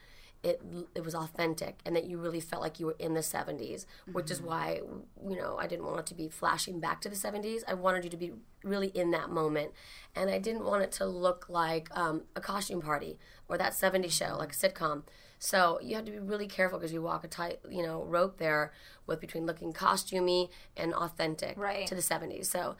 [0.43, 0.61] it
[0.93, 4.29] it was authentic and that you really felt like you were in the 70s which
[4.29, 4.81] is why
[5.25, 8.03] you know I didn't want it to be flashing back to the 70s I wanted
[8.03, 9.71] you to be really in that moment.
[10.15, 14.11] And I didn't want it to look like um, a costume party or that 70s
[14.11, 15.03] show like a sitcom
[15.45, 18.37] so you have to be really careful because you walk a tight you know rope
[18.37, 18.71] there
[19.07, 21.85] with between looking costumey and authentic Right.
[21.87, 22.75] to the 70s so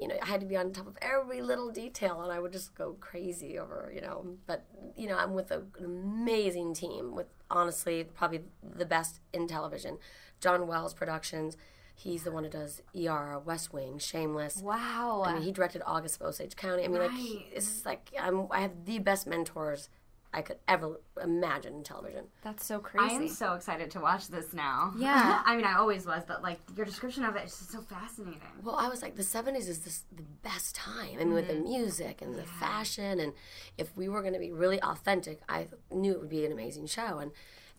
[0.00, 2.52] you know, I had to be on top of every little detail, and I would
[2.52, 4.36] just go crazy over, you know.
[4.46, 4.64] But
[4.96, 9.98] you know, I'm with a, an amazing team, with honestly probably the best in television.
[10.38, 11.56] John Wells Productions,
[11.96, 14.58] he's the one who does ER, West Wing, Shameless.
[14.62, 15.24] wow?
[15.26, 16.84] I mean, he directed August of Osage County.
[16.84, 19.88] I mean, like, he, this is like I'm, I have the best mentors
[20.32, 22.26] I could ever imagine in television.
[22.42, 23.14] That's so crazy.
[23.14, 24.92] I am so excited to watch this now.
[24.98, 25.42] Yeah.
[25.44, 28.40] I mean, I always was, but like your description of it is just so fascinating.
[28.62, 31.14] Well, I was like, the 70s is this, the best time.
[31.14, 31.64] I mean, with the mm-hmm.
[31.64, 33.20] music and the fashion.
[33.20, 33.32] And
[33.78, 36.86] if we were going to be really authentic, I knew it would be an amazing
[36.86, 37.18] show.
[37.18, 37.30] And,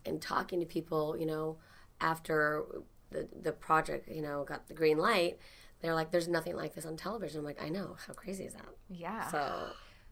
[0.04, 1.58] and talking to people, you know,
[2.00, 2.64] after
[3.10, 5.38] the, the project, you know, got the green light,
[5.82, 7.40] they're like, there's nothing like this on television.
[7.40, 7.96] I'm like, I know.
[8.06, 8.66] How crazy is that?
[8.88, 9.30] yeah.
[9.30, 9.68] So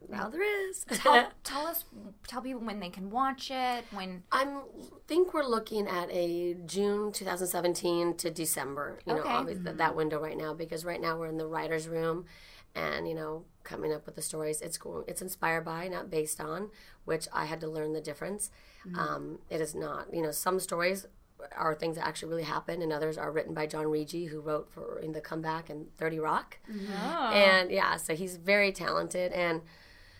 [0.08, 0.84] now there is.
[0.90, 1.84] tell, tell us,
[2.26, 3.84] tell people when they can watch it.
[3.90, 4.60] When I'm
[5.06, 9.00] think we're looking at a June 2017 to December.
[9.06, 9.28] You Okay.
[9.28, 12.26] know, obviously that, that window right now because right now we're in the writers' room,
[12.74, 14.60] and you know, coming up with the stories.
[14.60, 15.04] It's going.
[15.08, 16.70] It's inspired by, not based on,
[17.04, 18.50] which I had to learn the difference.
[18.86, 18.98] Mm.
[18.98, 20.12] Um, it is not.
[20.12, 21.06] You know, some stories
[21.56, 24.70] are things that actually really happen, and others are written by John Riggi, who wrote
[24.70, 26.58] for in the comeback and 30 Rock.
[26.70, 26.92] Mm-hmm.
[26.92, 27.30] Oh.
[27.32, 29.60] And yeah, so he's very talented and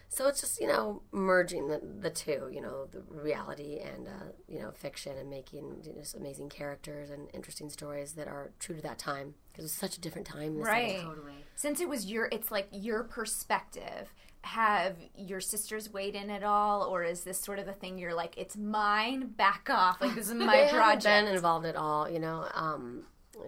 [0.09, 4.33] so it's just you know merging the, the two you know the reality and uh,
[4.47, 8.53] you know fiction and making you know, just amazing characters and interesting stories that are
[8.59, 10.97] true to that time because it's such a different time in the Right.
[10.99, 11.14] 70s.
[11.57, 14.12] Since it was your, it's like your perspective.
[14.42, 18.14] Have your sisters weighed in at all, or is this sort of a thing you're
[18.14, 21.05] like, it's mine, back off, like this is my they haven't project?
[21.05, 23.03] been involved at all you know um,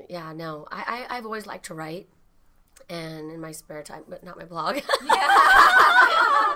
[0.09, 2.09] yeah no I, I I've always liked to write
[2.91, 4.81] and in my spare time but not my blog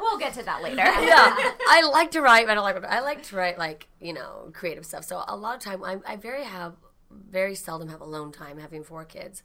[0.04, 0.76] we'll get to that later.
[0.84, 2.84] yeah, I like to write, but I don't like.
[2.84, 5.04] I like to write like you know creative stuff.
[5.04, 6.74] So a lot of time, I, I very have
[7.10, 9.42] very seldom have alone time, having four kids.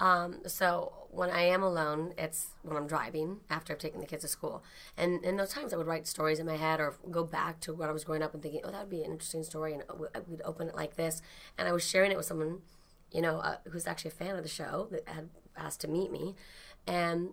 [0.00, 4.22] Um, so when I am alone, it's when I'm driving after I've taken the kids
[4.22, 4.62] to school,
[4.96, 7.74] and in those times I would write stories in my head or go back to
[7.74, 9.82] when I was growing up and thinking, oh, that would be an interesting story, and
[9.90, 11.20] I would open it like this,
[11.56, 12.60] and I was sharing it with someone,
[13.10, 16.10] you know, uh, who's actually a fan of the show that had asked to meet
[16.10, 16.34] me,
[16.86, 17.30] and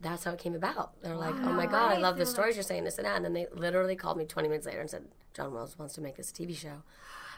[0.00, 1.00] that's how it came about.
[1.02, 3.24] They're like, "Oh my god, I love the stories you're saying this and that." And
[3.24, 5.04] then they literally called me 20 minutes later and said,
[5.34, 6.82] "John Wells wants to make this TV show,"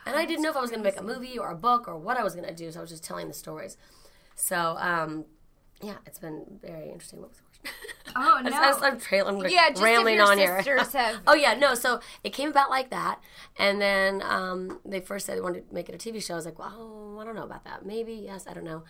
[0.06, 1.88] and I didn't know if I was going to make a movie or a book
[1.88, 2.70] or what I was going to do.
[2.70, 3.76] So I was just telling the stories.
[4.36, 5.24] So um,
[5.82, 7.20] yeah, it's been very interesting.
[7.20, 7.52] What was the question?
[8.16, 8.78] Oh I no.
[8.82, 10.60] I'm, trail, I'm Yeah, just rambling on here.
[10.92, 11.74] have- oh yeah, no.
[11.74, 13.20] So it came about like that,
[13.58, 16.34] and then um, they first said they wanted to make it a TV show.
[16.34, 17.84] I was like, well, I don't know about that.
[17.84, 18.84] Maybe yes, I don't know.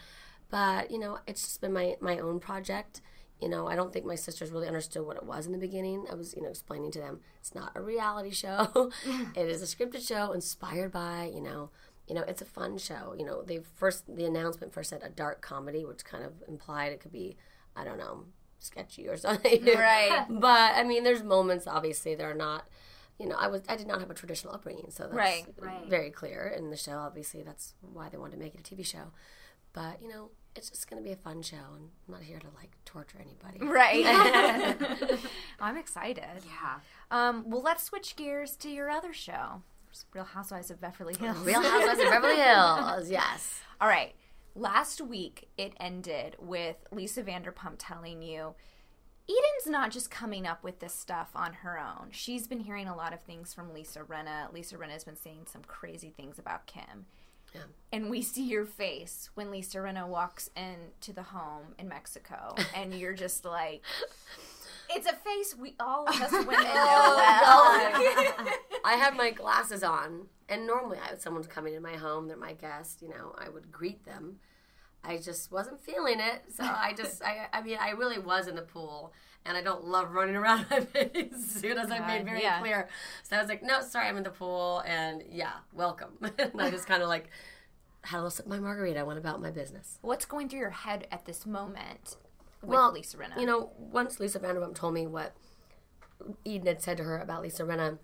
[0.55, 3.01] But you know, it's just been my my own project.
[3.41, 6.07] You know, I don't think my sisters really understood what it was in the beginning.
[6.09, 8.93] I was, you know, explaining to them it's not a reality show.
[9.35, 11.71] it is a scripted show inspired by, you know,
[12.07, 13.17] you know, it's a fun show.
[13.19, 16.93] You know, they first the announcement first said a dark comedy, which kind of implied
[16.93, 17.37] it could be,
[17.75, 18.27] I don't know,
[18.61, 19.65] sketchy or something.
[19.65, 20.25] Right.
[20.31, 22.63] but I mean, there's moments obviously that are not.
[23.19, 25.87] You know, I was I did not have a traditional upbringing, so that's Right, right.
[25.89, 26.99] very clear in the show.
[26.99, 29.07] Obviously, that's why they wanted to make it a TV show.
[29.73, 32.39] But you know, it's just going to be a fun show, and I'm not here
[32.39, 33.59] to like torture anybody.
[33.65, 34.05] Right.
[35.61, 36.25] I'm excited.
[36.47, 36.79] yeah.
[37.11, 39.63] Um, well, let's switch gears to your other show,
[40.13, 41.39] Real Housewives of Beverly Hills.
[41.45, 43.61] Real Housewives of Beverly Hills, yes.
[43.81, 44.15] All right.
[44.57, 48.55] Last week it ended with Lisa Vanderpump telling you
[49.29, 52.09] Eden's not just coming up with this stuff on her own.
[52.13, 54.53] She's been hearing a lot of things from Lisa Rinna.
[54.53, 57.07] Lisa Rinna has been saying some crazy things about Kim.
[57.93, 62.93] And we see your face when Lisa Rinna walks into the home in Mexico, and
[62.93, 63.83] you're just like,
[64.91, 68.49] it's a face we all of us women know oh, well.
[68.85, 72.55] I had my glasses on, and normally, I, someone's coming in my home, they're my
[72.55, 73.01] guest.
[73.01, 74.41] You know, I would greet them.
[75.05, 78.55] I just wasn't feeling it, so I just, I, I mean, I really was in
[78.55, 79.13] the pool,
[79.45, 81.33] and I don't love running around my face.
[81.35, 82.61] As soon as I made very yeah.
[82.61, 82.89] clear,
[83.23, 86.13] so I was like, no, sorry, I'm in the pool, and yeah, welcome.
[86.39, 87.29] and I just kind of like
[88.03, 89.01] had a little sip of my margarita.
[89.01, 89.99] I went about my business.
[90.03, 92.17] What's going through your head at this moment
[92.61, 93.39] with well, Lisa Rinna?
[93.39, 95.35] You know, once Lisa Vanderpump told me what
[96.45, 97.99] Eden had said to her about Lisa Rinna,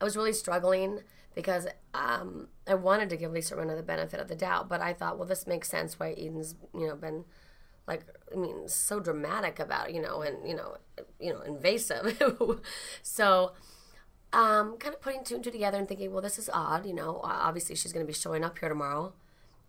[0.00, 1.00] I was really struggling
[1.34, 4.92] because um, I wanted to give Lisa Rinna the benefit of the doubt, but I
[4.92, 7.24] thought, well, this makes sense why Eden's, you know, been
[7.86, 10.76] like, I mean, so dramatic about, you know, and you know,
[11.20, 12.22] you know, invasive.
[13.02, 13.52] so,
[14.32, 16.94] um, kind of putting two and two together and thinking, well, this is odd, you
[16.94, 17.20] know.
[17.22, 19.12] Obviously, she's going to be showing up here tomorrow,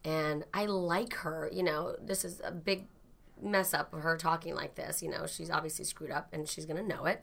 [0.03, 1.49] and I like her.
[1.51, 2.87] You know, this is a big
[3.41, 5.03] mess up of her talking like this.
[5.03, 7.21] You know, she's obviously screwed up, and she's going to know it.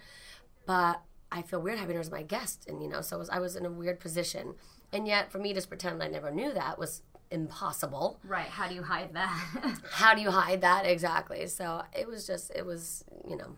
[0.66, 1.00] But
[1.32, 3.56] I feel weird having her as my guest, and you know, so was, I was
[3.56, 4.54] in a weird position.
[4.92, 8.20] And yet, for me to just pretend I never knew that was impossible.
[8.24, 8.46] Right.
[8.46, 9.78] How do you hide that?
[9.90, 11.46] How do you hide that exactly?
[11.46, 13.56] So it was just, it was, you know,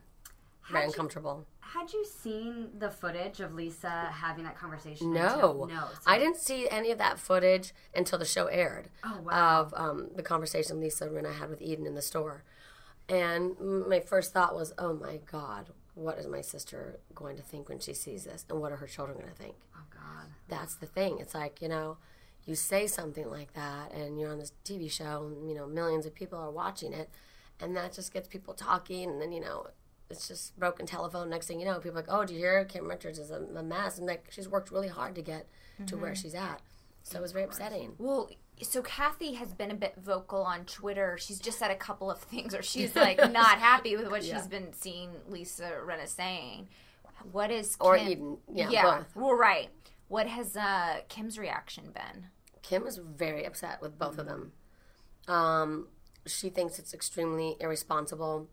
[0.70, 1.46] very you- uncomfortable.
[1.60, 5.12] Had you seen the footage of Lisa having that conversation?
[5.12, 5.88] No, until- no.
[5.92, 8.90] so- I didn't see any of that footage until the show aired.
[9.02, 9.60] Oh, wow.
[9.62, 12.44] Of um, the conversation Lisa and I had with Eden in the store,
[13.08, 13.58] and
[13.88, 17.78] my first thought was, "Oh my God, what is my sister going to think when
[17.78, 20.28] she sees this, and what are her children going to think?" Oh God.
[20.48, 21.18] That's the thing.
[21.20, 21.98] It's like you know,
[22.44, 26.06] you say something like that, and you're on this TV show, and you know, millions
[26.06, 27.10] of people are watching it,
[27.60, 29.68] and that just gets people talking, and then you know.
[30.10, 31.30] It's just broken telephone.
[31.30, 32.62] Next thing you know, people are like, "Oh, do you hear?
[32.66, 35.48] Kim Richards is a, a mess," and like she's worked really hard to get
[35.86, 36.22] to where mm-hmm.
[36.22, 36.60] she's at.
[37.02, 37.94] So it was very upsetting.
[37.98, 38.30] Well,
[38.62, 41.16] so Kathy has been a bit vocal on Twitter.
[41.20, 44.46] She's just said a couple of things where she's like not happy with what she's
[44.46, 46.68] been seeing Lisa Rinna saying.
[47.32, 48.38] What is Or Kim- Eden.
[48.52, 49.16] Yeah, yeah, both.
[49.16, 49.68] well, right.
[50.08, 52.26] What has uh, Kim's reaction been?
[52.62, 54.52] Kim is very upset with both of them.
[55.28, 55.88] Um,
[56.26, 58.48] she thinks it's extremely irresponsible.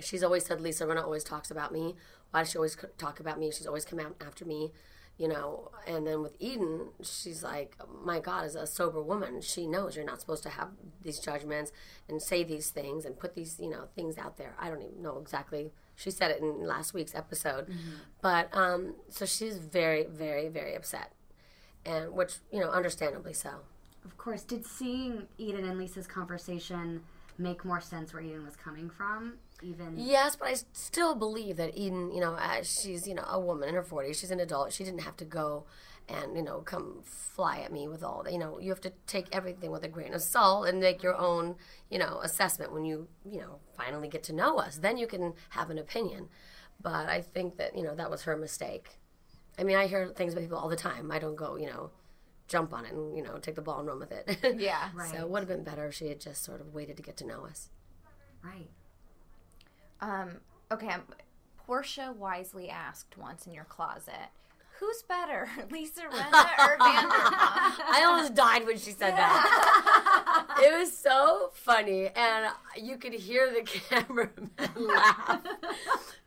[0.00, 1.94] She's always said Lisa Rinna always talks about me.
[2.30, 3.50] Why does she always talk about me?
[3.52, 4.72] She's always come out after me,
[5.18, 5.70] you know.
[5.86, 10.04] And then with Eden, she's like, my God, as a sober woman, she knows you're
[10.04, 10.68] not supposed to have
[11.02, 11.72] these judgments
[12.08, 14.54] and say these things and put these, you know, things out there.
[14.58, 17.68] I don't even know exactly She said it in last week's episode.
[18.20, 21.12] But um, so she's very, very, very upset,
[21.84, 23.50] and which you know, understandably so.
[24.04, 24.42] Of course.
[24.42, 27.02] Did seeing Eden and Lisa's conversation
[27.38, 29.34] make more sense where Eden was coming from?
[29.64, 33.40] Even Yes, but I still believe that Eden, you know, as she's you know a
[33.40, 34.72] woman in her forties, she's an adult.
[34.72, 35.64] She didn't have to go
[36.08, 38.32] and you know come fly at me with all that.
[38.32, 41.16] You know, you have to take everything with a grain of salt and make your
[41.16, 41.56] own
[41.90, 44.78] you know assessment when you you know finally get to know us.
[44.78, 46.28] Then you can have an opinion.
[46.82, 48.98] But I think that you know that was her mistake.
[49.58, 51.10] I mean, I hear things about people all the time.
[51.12, 51.90] I don't go, you know,
[52.48, 54.60] jump on it and you know take the ball and run with it.
[54.60, 54.88] Yeah.
[55.10, 57.16] So it would have been better if she had just sort of waited to get
[57.18, 57.70] to know us.
[58.42, 58.68] right.
[60.04, 60.36] Um,
[60.70, 61.02] okay, um,
[61.56, 64.28] Portia wisely asked once in your closet,
[64.78, 67.38] who's better, Lisa Rinna or Vanderpump?
[67.88, 70.46] I almost died when she said that.
[70.62, 75.40] it was so funny, and you could hear the cameraman laugh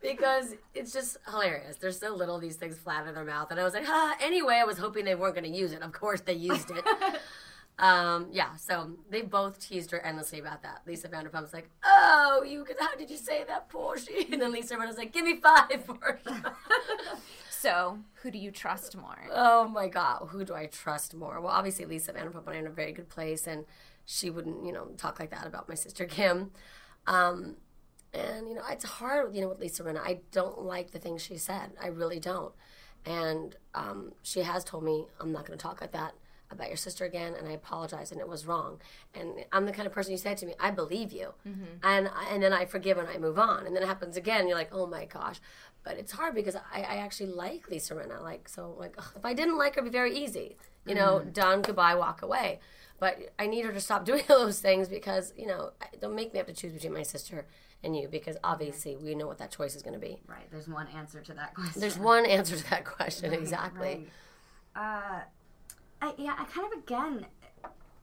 [0.02, 1.76] because it's just hilarious.
[1.78, 4.16] There's so little these things flat in their mouth, and I was like, ah.
[4.20, 5.84] Anyway, I was hoping they weren't going to use it.
[5.84, 6.84] Of course, they used it.
[7.80, 10.82] Um, yeah, so they both teased her endlessly about that.
[10.88, 14.78] Lisa Vanderpump's like, "Oh, you could, how did you say that, Portia?" And then Lisa
[14.78, 16.56] was like, "Give me five, Portia."
[17.52, 19.28] so, who do you trust more?
[19.32, 21.40] Oh my God, who do I trust more?
[21.40, 23.66] Well, obviously Lisa Vanderpump are in a very good place, and
[24.06, 26.52] she wouldn't, you know, talk like that about my sister Kim.
[27.06, 27.58] Um,
[28.12, 30.00] and you know, it's hard, you know, with Lisa Rinna.
[30.00, 31.72] I don't like the things she said.
[31.80, 32.54] I really don't.
[33.06, 36.14] And um, she has told me I'm not going to talk like that
[36.50, 38.80] about your sister again, and I apologize, and it was wrong.
[39.14, 41.34] And I'm the kind of person you said to me, I believe you,
[41.84, 44.48] and and then I forgive and I move on, and then it happens again.
[44.48, 45.40] You're like, oh my gosh,
[45.84, 48.22] but it's hard because I, I actually like Lisa Rinna.
[48.22, 51.22] Like so, like ugh, if I didn't like her, it'd be very easy, you know,
[51.22, 52.60] done, goodbye, walk away.
[53.00, 55.72] But I need her to stop doing those things because you know,
[56.02, 57.46] don't make me have to choose between my sister
[57.84, 60.20] and you because obviously we know what that choice is going to be.
[60.28, 60.50] Right.
[60.52, 61.82] There's one answer to that question.
[61.82, 64.08] There's one answer to that question exactly.
[64.76, 64.84] Right.
[65.16, 65.20] Uh,
[66.02, 67.26] I, yeah, I kind of again,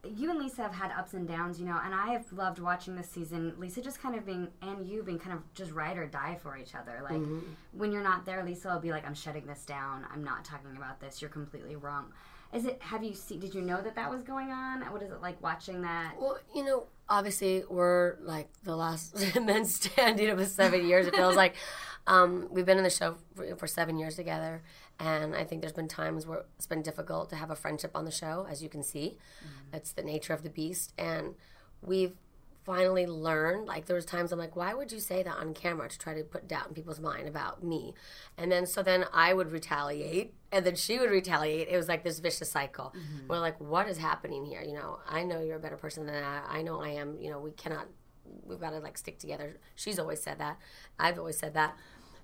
[0.03, 2.95] you and Lisa have had ups and downs, you know, and I have loved watching
[2.95, 3.53] this season.
[3.57, 6.57] Lisa just kind of being, and you being kind of just ride or die for
[6.57, 7.01] each other.
[7.03, 7.21] Like
[7.71, 10.05] when you're not there, Lisa will be like, "I'm shutting this down.
[10.13, 11.21] I'm not talking about this.
[11.21, 12.11] You're completely wrong."
[12.53, 12.81] Is it?
[12.81, 13.39] Have you seen?
[13.39, 14.81] Did you know that that was going on?
[14.91, 16.13] What is it like watching that?
[16.19, 21.07] Well, you know, obviously we're like the last men standing of the seven years.
[21.07, 21.55] It feels like
[22.07, 24.63] um, we've been in the show for, for seven years together,
[24.99, 28.05] and I think there's been times where it's been difficult to have a friendship on
[28.05, 29.17] the show, as you can see.
[29.39, 29.75] Mm-hmm.
[29.75, 31.35] It's the nature of the beast, and
[31.81, 32.13] we've
[32.65, 35.87] finally learned like there was times i'm like why would you say that on camera
[35.87, 37.93] to try to put doubt in people's mind about me?
[38.37, 41.67] And then so then i would retaliate and then she would retaliate.
[41.67, 42.95] It was like this vicious cycle.
[42.97, 43.27] Mm-hmm.
[43.27, 44.63] We're like what is happening here?
[44.63, 46.45] You know i know you're a better person than that.
[46.49, 47.17] I know i am.
[47.19, 47.87] You know we cannot
[48.43, 49.57] we've got to like stick together.
[49.75, 50.57] She's always said that.
[50.99, 51.77] I've always said that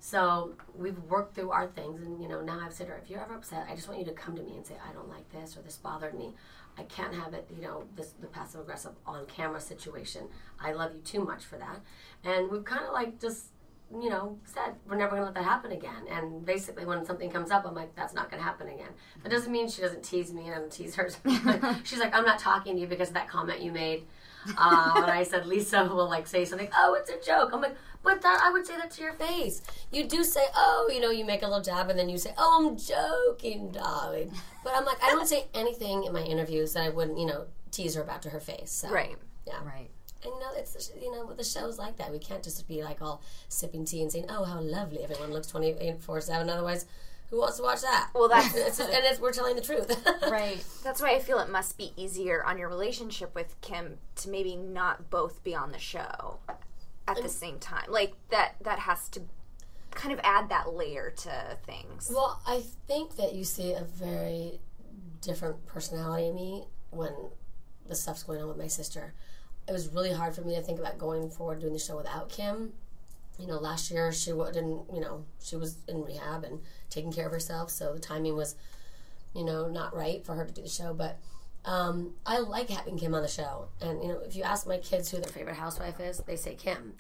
[0.04, 3.08] so we've worked through our things, and you know now I've said to her, if
[3.08, 5.08] you're ever upset, I just want you to come to me and say, I don't
[5.08, 6.34] like this or this bothered me.
[6.76, 10.24] I can't have it, you know, this the passive aggressive on camera situation.
[10.60, 11.82] I love you too much for that,
[12.24, 13.49] and we've kind of like just
[13.93, 16.08] you know said we're never gonna let that happen again.
[16.10, 18.89] And basically, when something comes up, I'm like, that's not gonna happen again.
[19.22, 21.10] That doesn't mean she doesn't tease me and I don't tease her.
[21.84, 24.08] She's like, I'm not talking to you because of that comment you made.
[24.58, 27.52] Uh, and I said, Lisa will like say something, oh, it's a joke.
[27.54, 29.62] I'm like, but that I would say that to your face.
[29.91, 32.34] You do say, oh, you know, you make a little jab and then you say,
[32.38, 34.32] oh, I'm joking, darling.
[34.64, 37.45] But I'm like, I don't say anything in my interviews that I wouldn't, you know,
[37.72, 38.72] tease her about to her face.
[38.72, 39.16] So, Right.
[39.47, 39.64] Yeah.
[39.64, 39.89] Right.
[40.24, 42.12] And you know, it's you know, the show's like that.
[42.12, 45.47] We can't just be like all sipping tea and saying, "Oh, how lovely everyone looks
[45.47, 46.47] 24 seven.
[46.47, 46.86] Otherwise,
[47.32, 48.12] who wants to watch that?
[48.14, 49.89] Well, that's- it's just, and it's, we're telling the truth.
[50.30, 50.64] Right.
[50.84, 54.56] That's why I feel it must be easier on your relationship with Kim to maybe
[54.56, 56.38] not both be on the show
[57.18, 57.86] at the same time.
[57.89, 59.22] Like that that has to
[59.91, 62.12] kind of add that layer to things.
[62.14, 64.59] Well, I think that you see a very
[65.22, 67.14] different personality in me when
[67.88, 69.14] the stuff's going on with my sister.
[69.68, 72.30] It was really hard for me to think about going forward doing the show without
[72.30, 72.74] Kim.
[73.38, 77.28] You know, last year she didn't, you know, she was in rehab and taking care
[77.28, 78.55] of herself, so the timing was,
[79.34, 80.93] you know, not right for her to do the show.
[80.93, 81.20] But
[81.64, 83.68] um, I like having Kim on the show.
[83.82, 86.55] And, you know, if you ask my kids who their favorite housewife is, they say
[86.55, 86.93] Kim.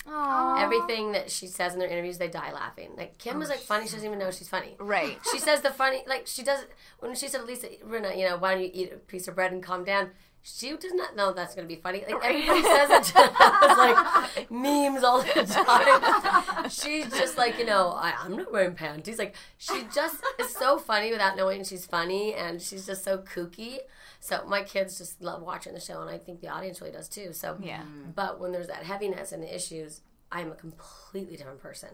[0.59, 2.91] Everything that she says in their interviews, they die laughing.
[2.95, 4.75] Like, Kim is like funny, she doesn't even know she's funny.
[4.79, 5.17] Right.
[5.31, 6.65] She says the funny, like she does
[6.99, 9.51] when she said Lisa Rinna, you know, why don't you eat a piece of bread
[9.51, 10.11] and calm down?
[10.43, 12.03] She does not know that's going to be funny.
[12.07, 16.43] Like everybody says it to us, like memes all the time.
[16.71, 19.19] She's just like, you know, I, I'm not wearing panties.
[19.19, 23.79] Like she just is so funny without knowing she's funny, and she's just so kooky.
[24.19, 27.09] So my kids just love watching the show, and I think the audience really does
[27.09, 27.33] too.
[27.33, 27.83] So Yeah.
[28.15, 30.01] but when there's that heaviness and the issues,
[30.31, 31.89] I'm a completely different person.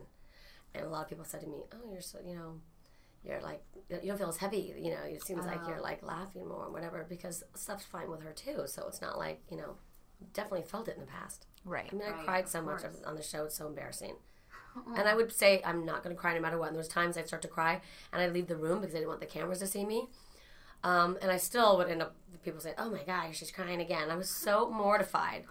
[0.74, 2.62] and a lot of people said to me, "Oh, you're so you know."
[3.24, 5.02] You're like you don't feel as heavy, you know.
[5.04, 5.84] It seems like you're oh.
[5.84, 8.64] like laughing more, and whatever, because stuff's fine with her too.
[8.68, 9.76] So it's not like you know.
[10.34, 11.46] Definitely felt it in the past.
[11.64, 11.90] Right.
[11.92, 14.16] I mean, I cried so much on the show; it's so embarrassing.
[14.96, 16.68] And I would say I'm not going to cry no matter what.
[16.68, 19.10] And there's times I'd start to cry and I'd leave the room because I didn't
[19.10, 20.08] want the cameras to see me.
[20.84, 24.10] Um, and I still would end up people say, "Oh my gosh, she's crying again."
[24.10, 25.46] I was so mortified.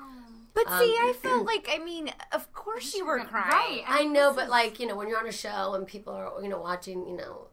[0.54, 3.84] But Um, see, I felt like I mean, of course you were crying.
[3.86, 6.48] I know, but like you know, when you're on a show and people are you
[6.48, 7.48] know watching, you know,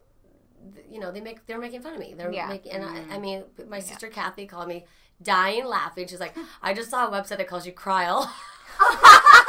[0.90, 2.14] you know they make they're making fun of me.
[2.16, 2.48] They're Yeah.
[2.48, 4.86] making, and I, I mean, my sister Kathy called me
[5.22, 6.08] dying laughing.
[6.08, 7.74] She's like, "I just saw a website that calls you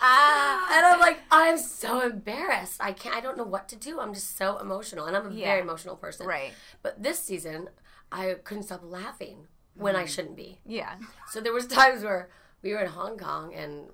[0.00, 2.76] Kryl." and I'm like, I'm so embarrassed.
[2.80, 3.16] I can't.
[3.16, 4.00] I don't know what to do.
[4.00, 5.46] I'm just so emotional, and I'm a Yeah.
[5.46, 6.26] very emotional person.
[6.26, 6.52] Right.
[6.82, 7.68] But this season,
[8.12, 10.08] I couldn't stop laughing when I mm.
[10.08, 10.58] shouldn't be.
[10.64, 10.94] Yeah.
[11.28, 12.30] So there was times where
[12.62, 13.90] we were in Hong Kong and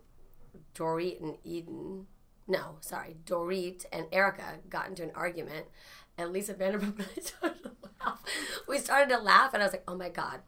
[0.75, 2.07] Dorit and Eden,
[2.47, 5.67] no, sorry, Dorit and Erika got into an argument,
[6.19, 7.73] and Lisa Vanderpump and I started to
[8.05, 8.23] laugh.
[8.69, 10.41] We started to laugh, and I was like, oh my god.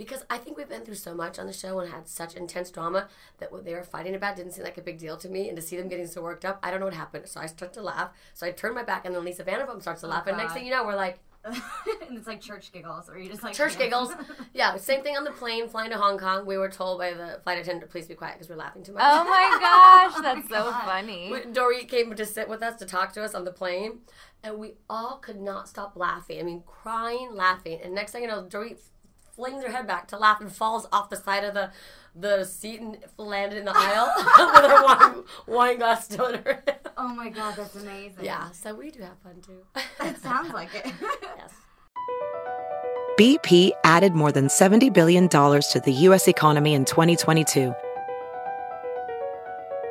[0.00, 2.70] Because I think we've been through so much on the show and had such intense
[2.70, 5.46] drama that what they were fighting about didn't seem like a big deal to me.
[5.46, 7.28] And to see them getting so worked up, I don't know what happened.
[7.28, 8.08] So I start to laugh.
[8.32, 10.26] So I turn my back, and then Lisa Vanderpump starts to oh, laugh.
[10.26, 13.42] And next thing you know, we're like, and it's like church giggles, or you just
[13.42, 14.10] like church giggles.
[14.54, 16.46] Yeah, same thing on the plane flying to Hong Kong.
[16.46, 19.02] We were told by the flight attendant, please be quiet because we're laughing too much.
[19.04, 21.30] Oh my gosh, that's oh so funny.
[21.30, 24.00] We- Dorit came to sit with us to talk to us on the plane,
[24.42, 26.40] and we all could not stop laughing.
[26.40, 27.80] I mean, crying, laughing.
[27.82, 28.78] And next thing you know, Dorit
[29.40, 31.70] flings her head back to laugh and falls off the side of the
[32.14, 36.62] the seat and landed in the aisle with her wine, wine glass still in her
[36.66, 36.78] hand.
[36.98, 38.22] Oh my god, that's amazing.
[38.24, 39.62] Yeah, so we do have fun too.
[40.04, 40.92] it sounds like it.
[41.22, 41.52] yes.
[43.18, 46.28] BP added more than $70 billion to the U.S.
[46.28, 47.72] economy in 2022.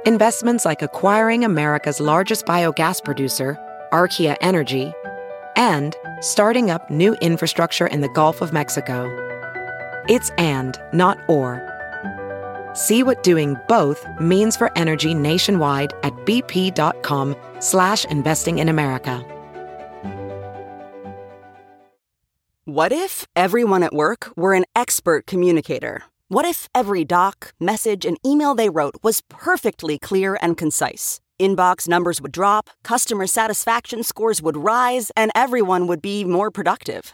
[0.05, 3.57] Investments like acquiring America's largest biogas producer,
[3.91, 4.93] Archaea Energy,
[5.55, 9.38] and starting up new infrastructure in the Gulf of Mexico.
[10.09, 11.61] It's and, not or.
[12.73, 19.23] See what doing both means for energy nationwide at bp.com slash investing in America.
[22.65, 26.03] What if everyone at work were an expert communicator?
[26.27, 31.19] What if every doc, message, and email they wrote was perfectly clear and concise?
[31.39, 37.13] Inbox numbers would drop, customer satisfaction scores would rise, and everyone would be more productive.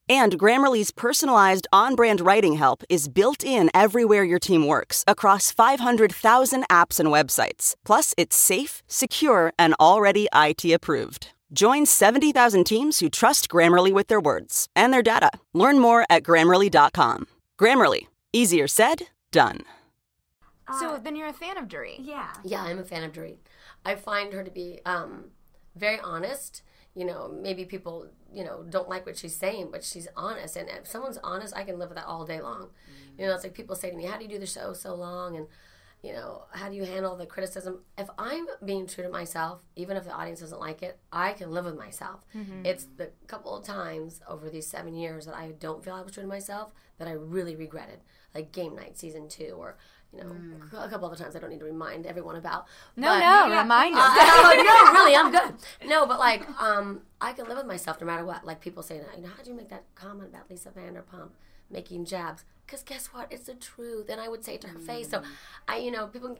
[0.11, 5.51] And Grammarly's personalized on brand writing help is built in everywhere your team works across
[5.51, 7.75] 500,000 apps and websites.
[7.85, 11.29] Plus, it's safe, secure, and already IT approved.
[11.53, 15.31] Join 70,000 teams who trust Grammarly with their words and their data.
[15.53, 17.27] Learn more at grammarly.com.
[17.57, 19.61] Grammarly, easier said, done.
[20.77, 21.99] so then you're a fan of Dorit.
[21.99, 22.33] yeah.
[22.43, 23.37] Yeah, I'm a fan of Dorit.
[23.85, 25.31] I find her to be um,
[25.77, 26.63] very honest.
[26.95, 30.57] You know, maybe people, you know, don't like what she's saying, but she's honest.
[30.57, 32.69] And if someone's honest, I can live with that all day long.
[33.17, 34.93] You know, it's like people say to me, How do you do the show so
[34.95, 35.37] long?
[35.37, 35.47] And,
[36.03, 37.81] you know, how do you handle the criticism?
[37.97, 41.51] If I'm being true to myself, even if the audience doesn't like it, I can
[41.51, 42.25] live with myself.
[42.35, 42.65] Mm-hmm.
[42.65, 46.13] It's the couple of times over these seven years that I don't feel I was
[46.13, 47.99] true to myself that I really regretted.
[48.33, 49.77] Like Game Night season two, or,
[50.13, 50.35] you know,
[50.79, 52.65] a couple other times I don't need to remind everyone about.
[52.95, 54.01] No, But- no, remind us.
[54.19, 55.53] uh, no, really, I'm good.
[55.85, 58.45] No, but like, um, I can live with myself no matter what.
[58.45, 61.29] Like people say, you know, how'd you make that comment about Lisa Vanderpump
[61.69, 62.43] making jabs?
[62.65, 63.31] Because guess what?
[63.31, 65.09] It's the truth, and I would say it to her face.
[65.09, 65.21] So,
[65.67, 66.37] I, you know, people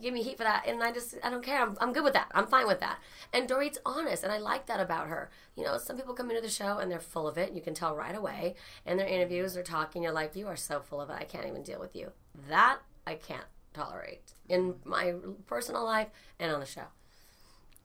[0.00, 1.60] give me heat for that, and I just, I don't care.
[1.60, 2.28] I'm, I'm good with that.
[2.34, 2.98] I'm fine with that.
[3.34, 5.30] And Dorit's honest, and I like that about her.
[5.56, 7.52] You know, some people come into the show and they're full of it.
[7.52, 8.54] You can tell right away.
[8.86, 10.02] and their interviews, they're talking.
[10.02, 11.16] You're like, you are so full of it.
[11.20, 12.12] I can't even deal with you.
[12.48, 15.14] That I can't tolerate in my
[15.46, 16.86] personal life and on the show.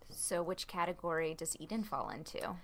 [0.09, 2.55] So which category does Eden fall into?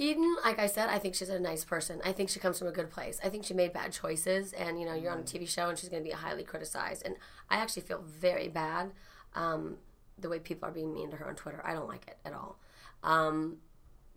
[0.00, 2.00] Eden, like I said, I think she's a nice person.
[2.04, 3.18] I think she comes from a good place.
[3.22, 5.76] I think she made bad choices, and you know, you're on a TV show, and
[5.76, 7.02] she's going to be highly criticized.
[7.04, 7.16] And
[7.50, 8.92] I actually feel very bad
[9.34, 9.78] um,
[10.16, 11.60] the way people are being mean to her on Twitter.
[11.64, 12.60] I don't like it at all.
[13.02, 13.56] Um,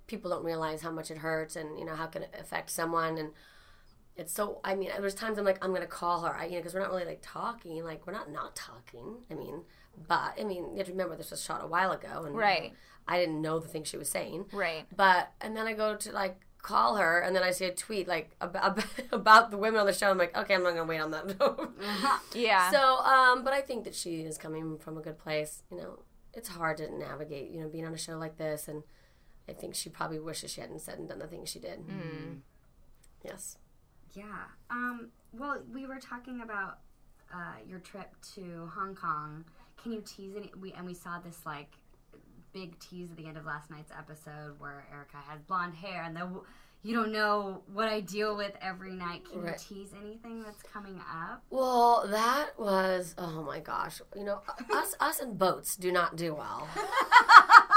[0.05, 3.17] people don't realize how much it hurts, and you know how it can affect someone.
[3.17, 3.31] And
[4.15, 4.59] it's so.
[4.63, 6.73] I mean, there's times I'm like, I'm going to call her, I, you know, because
[6.73, 7.83] we're not really like talking.
[7.83, 9.17] Like we're not not talking.
[9.29, 9.61] I mean,
[10.07, 12.73] but I mean, you have to remember this was shot a while ago, and Right.
[13.07, 14.45] I didn't know the things she was saying.
[14.53, 14.85] Right.
[14.95, 18.07] But and then I go to like call her, and then I see a tweet
[18.07, 20.11] like about about the women on the show.
[20.11, 21.71] I'm like, okay, I'm not gonna wait on that.
[22.35, 22.69] Yeah.
[22.71, 25.63] So, um, but I think that she is coming from a good place.
[25.71, 25.99] You know,
[26.33, 27.49] it's hard to navigate.
[27.49, 28.83] You know, being on a show like this, and
[29.49, 31.83] I think she probably wishes she hadn't said and done the things she did.
[33.25, 33.57] Yes.
[34.13, 34.23] Yeah.
[34.69, 36.79] Um, well, we were talking about
[37.33, 39.45] uh, your trip to Hong Kong.
[39.81, 40.51] Can you tease any?
[40.59, 41.71] We and we saw this like
[42.53, 46.15] big tease at the end of last night's episode where Erika has blonde hair, and
[46.15, 46.27] the
[46.83, 49.23] you don't know what I deal with every night.
[49.31, 49.53] Can Right.
[49.69, 51.43] you tease anything that's coming up?
[51.49, 54.01] Well, that was oh my gosh.
[54.15, 54.41] You know,
[54.73, 56.67] us us and boats do not do well.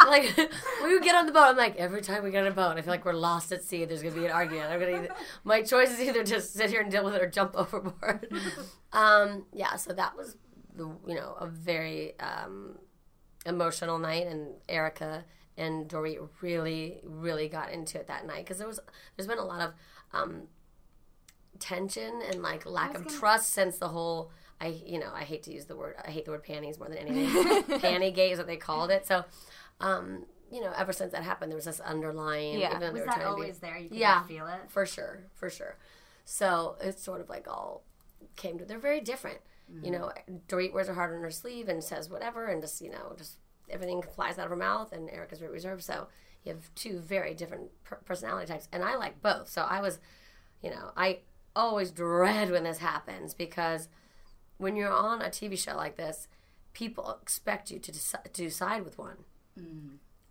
[0.08, 0.36] like
[0.84, 1.44] we would get on the boat.
[1.44, 3.62] I'm like every time we get on a boat, I feel like we're lost at
[3.62, 3.84] sea.
[3.84, 4.70] There's gonna be an argument.
[4.70, 4.98] I'm gonna.
[4.98, 8.28] Either, my choice is either to sit here and deal with it or jump overboard.
[8.92, 9.76] um, yeah.
[9.76, 10.36] So that was
[10.74, 12.78] the you know a very um,
[13.46, 15.24] emotional night, and Erika
[15.56, 18.80] and Dorit really really got into it that night because there was
[19.16, 19.72] there's been a lot of
[20.12, 20.48] um,
[21.58, 24.30] tension and like lack of trust since the whole
[24.60, 26.88] I you know I hate to use the word I hate the word panties more
[26.88, 29.24] than anything panty gate is what they called it so
[29.80, 32.76] um you know ever since that happened there was this underlying Yeah.
[32.76, 33.76] even Was that to be- always there?
[33.78, 34.22] You could yeah.
[34.24, 34.60] feel it.
[34.68, 35.24] for sure.
[35.34, 35.76] For sure.
[36.24, 37.82] So it's sort of like all
[38.36, 39.38] came to they're very different.
[39.82, 40.12] You know
[40.48, 43.38] Dorit wears her heart on her sleeve and says whatever and just you know just
[43.70, 46.06] everything flies out of her mouth and Erika's very reserved so
[46.44, 48.68] you have two very different per- personality types.
[48.70, 49.48] And I like both.
[49.48, 49.98] So I was
[50.62, 51.20] you know I
[51.56, 53.88] always dread when this happens because
[54.58, 56.28] when you're on a TV show like this
[56.74, 59.24] people expect you to deci- to side with one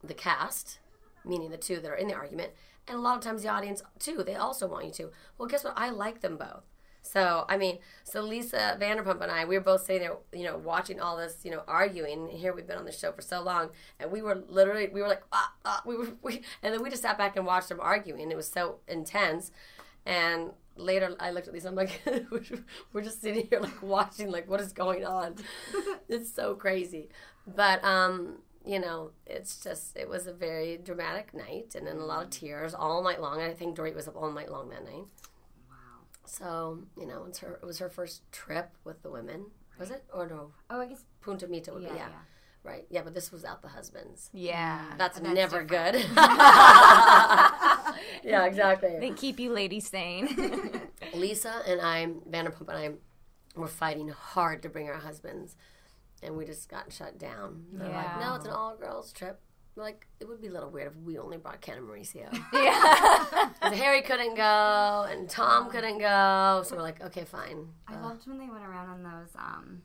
[0.04, 0.80] the cast,
[1.26, 2.52] meaning the two that are in the argument,
[2.88, 4.24] and a lot of times the audience too.
[4.24, 5.12] They also want you to.
[5.38, 5.74] Well, guess what?
[5.78, 6.64] I like them both.
[7.02, 10.58] So I mean, so Lisa Vanderpump and I, we were both sitting there, you know,
[10.58, 12.30] watching all this, you know, arguing.
[12.30, 13.70] And Here we've been on the show for so long,
[14.00, 16.90] and we were literally, we were like, ah, ah, we were, we, and then we
[16.90, 18.32] just sat back and watched them arguing.
[18.32, 19.52] It was so intense,
[20.06, 22.02] and later I looked at Lisa, I'm like,
[22.94, 25.36] we're just sitting here like watching, like what is going on?
[26.08, 27.10] it's so crazy,
[27.46, 32.06] but um, you know, it's just it was a very dramatic night, and then a
[32.06, 32.40] lot of mm.
[32.40, 33.42] tears all night long.
[33.42, 35.06] And I think Dorit was up all night long that night.
[35.70, 36.06] Wow.
[36.26, 37.60] So you know, it's her.
[37.62, 39.48] It was her first trip with the women.
[39.80, 40.52] Was it or no?
[40.70, 41.04] Oh, I guess.
[41.22, 42.08] Punta Mita would Yeah, be yeah.
[42.10, 42.20] yeah.
[42.64, 42.86] Right.
[42.90, 44.30] Yeah, but this was out the husbands.
[44.34, 44.80] yeah.
[44.94, 44.98] Mm.
[44.98, 45.94] That's, That's never different.
[45.94, 46.10] good.
[48.24, 48.98] yeah, exactly.
[49.00, 50.30] They keep you ladies sane.
[51.14, 52.92] Lisa and I, Vanderpump and I,
[53.60, 55.56] were fighting hard to bring our husbands,
[56.24, 57.66] and we just got shut down.
[57.74, 58.18] They're like, Yeah.
[58.30, 59.40] no, it's an all girls trip.
[59.76, 62.32] Like, it would be a little weird if we only brought Ken and Mauricio.
[62.54, 63.50] yeah.
[63.74, 67.70] Harry couldn't go, and Tom couldn't go, so we're like, okay, fine.
[67.88, 69.82] I loved when they went around on those um,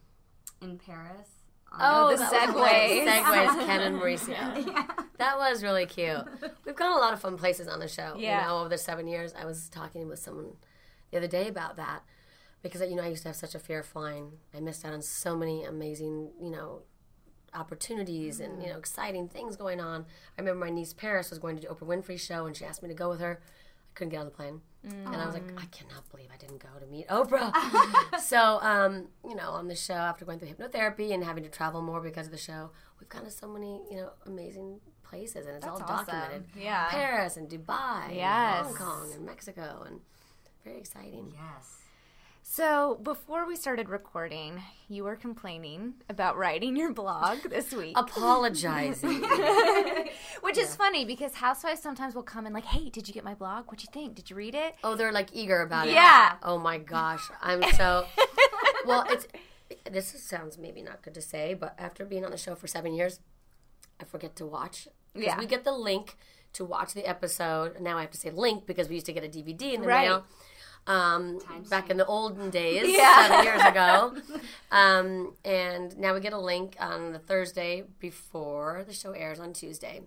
[0.61, 1.29] in Paris.
[1.73, 3.07] on Oh, the segways.
[3.09, 4.67] Segways, Ken and Mauricio.
[4.67, 4.87] Yeah.
[5.17, 6.21] That was really cute.
[6.67, 8.15] We've gone a lot of fun places on the show.
[8.19, 8.43] Yeah.
[8.43, 10.53] You know, over the seven years, I was talking with someone
[11.11, 12.03] the other day about that
[12.63, 14.33] because you know I used to have such a fear of flying.
[14.55, 16.83] I missed out on so many amazing, you know,
[17.55, 20.07] opportunities and you know exciting things going on.
[20.37, 22.83] I remember my niece Paris was going to do Oprah Winfrey show and she asked
[22.83, 23.41] me to go with her.
[23.43, 24.61] I couldn't get on the plane.
[24.85, 27.53] And I was like, I cannot believe I didn't go to meet Oprah.
[28.21, 31.83] so, um, you know, on the show, after going through hypnotherapy and having to travel
[31.83, 35.57] more because of the show, we've gone to so many, you know, amazing places and
[35.57, 36.07] it's all That's awesome.
[36.15, 36.45] documented.
[36.57, 36.89] Yeah.
[36.89, 38.67] Paris and Dubai Yes.
[38.67, 40.01] and Hong Kong and Mexico and
[40.65, 41.33] very exciting.
[41.35, 41.79] Yes.
[42.51, 47.93] So before we started recording, you were complaining about writing your blog this week.
[47.95, 49.21] Apologizing.
[50.41, 53.35] Which is funny because housewives sometimes will come and like, "Hey, did you get my
[53.35, 53.67] blog?
[53.67, 54.15] What'd you think?
[54.15, 55.93] Did you read it?" oh, they're like eager about it.
[55.93, 56.37] Yeah.
[56.43, 57.21] Oh my gosh.
[57.43, 58.07] I'm so
[58.87, 59.29] well, it's
[59.89, 62.95] this sounds maybe not good to say, but after being on the show for seven
[62.95, 63.21] years,
[64.01, 64.89] I forget to watch.
[65.13, 65.39] Because Yeah.
[65.39, 66.17] we get the link
[66.55, 67.79] to watch the episode.
[67.79, 69.87] Now I have to say link because we used to get a DVD in the
[69.87, 70.09] Right.
[70.09, 70.25] mail.
[70.89, 73.29] Um, back in the olden days, Yeah.
[73.29, 74.17] seven years ago.
[74.73, 79.53] Um, and now we get a link on the Thursday before the show airs on
[79.53, 80.01] Tuesday.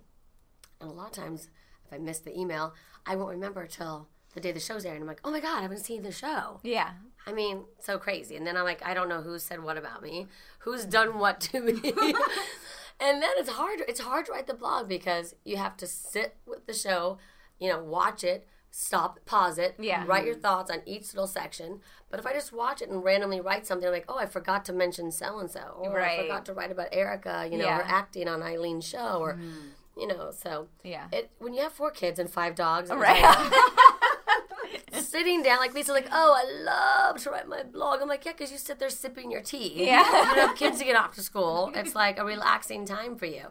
[0.80, 1.50] And a lot of times,
[1.86, 2.74] if I miss the email,
[3.06, 5.02] I won't remember till the day the show's airing.
[5.02, 6.60] I'm like, oh my God, I haven't seen the show.
[6.64, 6.92] Yeah.
[7.28, 8.36] I mean, so crazy.
[8.36, 10.26] And then I'm like, I don't know who said what about me,
[10.60, 11.74] who's done what to me.
[13.00, 13.82] and then it's hard.
[13.88, 17.20] It's hard to write the blog because you have to sit with the show,
[17.60, 20.06] you know, watch it, stop, pause it, Yeah.
[20.08, 20.42] write your mm-hmm.
[20.42, 21.82] thoughts on each little section.
[22.10, 24.66] But if I just watch it and randomly write something, I'm like, oh, I forgot
[24.66, 26.20] to mention so and so, or Right.
[26.20, 27.78] I forgot to write about Erika, you know, Yeah.
[27.78, 30.00] her acting on Eileen's show, or mm-hmm.
[30.00, 31.08] you know, so Yeah.
[31.12, 33.22] it when you have four kids and five dogs, and Right.
[35.12, 38.02] sitting down, like Lisa's like, oh, I love to write my blog.
[38.02, 39.86] I'm like, yeah, because you sit there sipping your tea.
[39.92, 40.04] Yeah.
[40.06, 41.72] you don't have kids to get off to school.
[41.76, 43.44] It's like a relaxing time for you.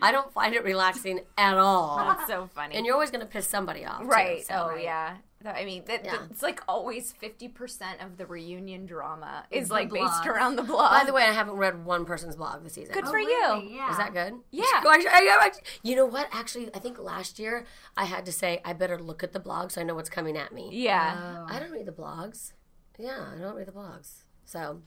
[0.00, 1.96] I don't find it relaxing at all.
[1.98, 2.74] That's so funny.
[2.76, 4.00] And you're always going to piss somebody off.
[4.02, 4.44] too, right.
[4.46, 5.16] so- oh yeah.
[5.42, 6.24] That- I mean, that, Yeah.
[6.30, 10.62] it's like always fifty percent of the reunion drama is the like based around the
[10.62, 10.90] blog.
[10.92, 12.94] By the way, I haven't read one person's blog this season.
[12.94, 13.68] good oh, for Really?
[13.68, 13.76] you.
[13.76, 13.90] Yeah.
[13.90, 14.34] Is that good?
[14.50, 14.82] Yeah.
[15.82, 16.28] You know what?
[16.32, 17.66] Actually, I think last year
[17.96, 20.36] I had to say I better look at the blog so I know what's coming
[20.36, 20.68] at me.
[20.72, 21.44] Yeah.
[21.48, 21.52] Oh.
[21.54, 22.52] I don't read the blogs.
[22.98, 24.22] Yeah, I don't read the blogs.
[24.44, 24.82] So,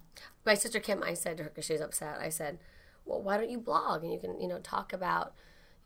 [0.46, 2.18] my sister Kim, I said to her because she was upset.
[2.20, 2.60] I said,
[3.06, 5.34] "Well, why don't you blog and you can, you know, talk about."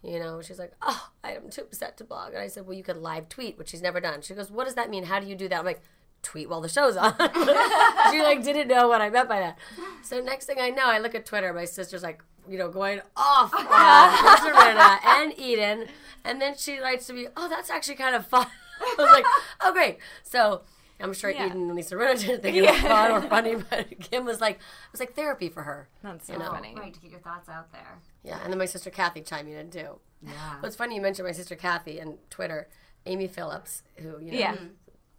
[0.02, 2.78] You know, she's like, "Oh, I am too upset to blog." And I said, "Well,
[2.78, 5.04] you could live tweet, which she's never done." She goes, "What does that mean?
[5.06, 5.82] How do you do that?" I'm like,
[6.24, 7.16] "Tweet while the show's on."
[8.12, 9.58] she like didn't know what I meant by that.
[10.02, 11.52] So next thing I know, I look at Twitter.
[11.54, 15.88] My sister's like, you know, going off Serena and Eden,
[16.24, 18.47] and then she writes to me, "Oh, that's actually kind of fun."
[18.82, 19.26] I was like,
[19.62, 20.62] "Oh, great." So.
[21.00, 21.45] I'm sure Yeah.
[21.47, 24.56] Eden and Lisa Rinna didn't think it was fun or funny, but Kim was like,
[24.56, 25.88] it was like therapy for her.
[26.04, 26.52] That's so You know.
[26.52, 26.76] funny.
[26.78, 28.00] Right, to get your thoughts out there.
[28.24, 30.00] Yeah, and then my sister Kathy chiming in too.
[30.22, 30.32] Yeah.
[30.56, 32.68] Well, it's funny you mentioned my sister Kathy and Twitter.
[33.06, 34.54] Amy Phillips, who you know, Yeah.
[34.56, 34.66] Mm-hmm.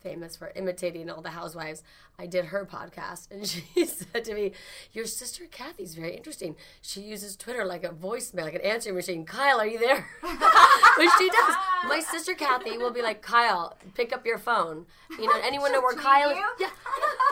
[0.03, 1.83] Famous for imitating all the housewives,
[2.19, 4.53] I did her podcast, and she said to me,
[4.93, 6.57] "Your sister Kathy's very interesting.
[6.83, 9.25] She uses Twitter like a voicemail, like an answering machine.
[9.25, 11.55] Kyle, are you there?" Which she does.
[11.87, 14.87] My sister Kathy will be like, "Kyle, pick up your phone.
[15.11, 16.39] You know, anyone know where Kyle is?
[16.59, 16.71] Yeah.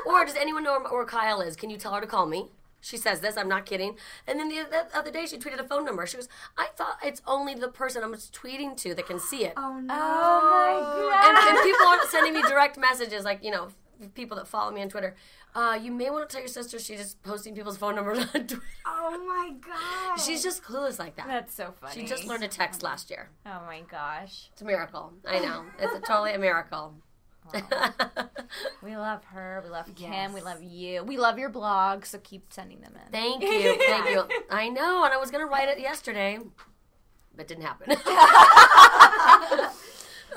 [0.07, 1.57] Or does anyone know where Kyle is?
[1.57, 2.51] Can you tell her to call me?"
[2.81, 3.97] She says this, I'm not kidding.
[4.27, 6.07] And then the, the other day she tweeted a phone number.
[6.07, 9.55] She goes, I thought it's only the person I'm tweeting to that can see it.
[9.57, 9.95] Oh no.
[9.95, 13.69] Oh my And, and people aren't sending me direct messages like, you know,
[14.15, 15.17] people that follow me on Twitter.
[15.55, 18.47] Uh, you may want to tell your sister she's just posting people's phone numbers on
[18.47, 18.63] Twitter.
[18.87, 20.21] Oh my god.
[20.21, 21.27] She's just clueless like that.
[21.27, 21.95] That's so funny.
[21.95, 23.31] she just learned to text last year.
[23.45, 24.51] Oh my gosh.
[24.53, 25.13] It's a miracle.
[25.27, 25.65] I know.
[25.81, 26.95] It's a, totally a miracle.
[28.83, 29.61] We love her.
[29.65, 30.11] We love Kim.
[30.13, 30.33] Yes.
[30.33, 31.05] We love you.
[31.05, 32.07] We love your blog.
[32.07, 33.13] So keep sending them in.
[33.13, 33.77] Thank you.
[33.79, 34.25] Thank you.
[34.51, 36.39] I know, and I was going to write it yesterday,
[37.37, 37.95] but it didn't happen.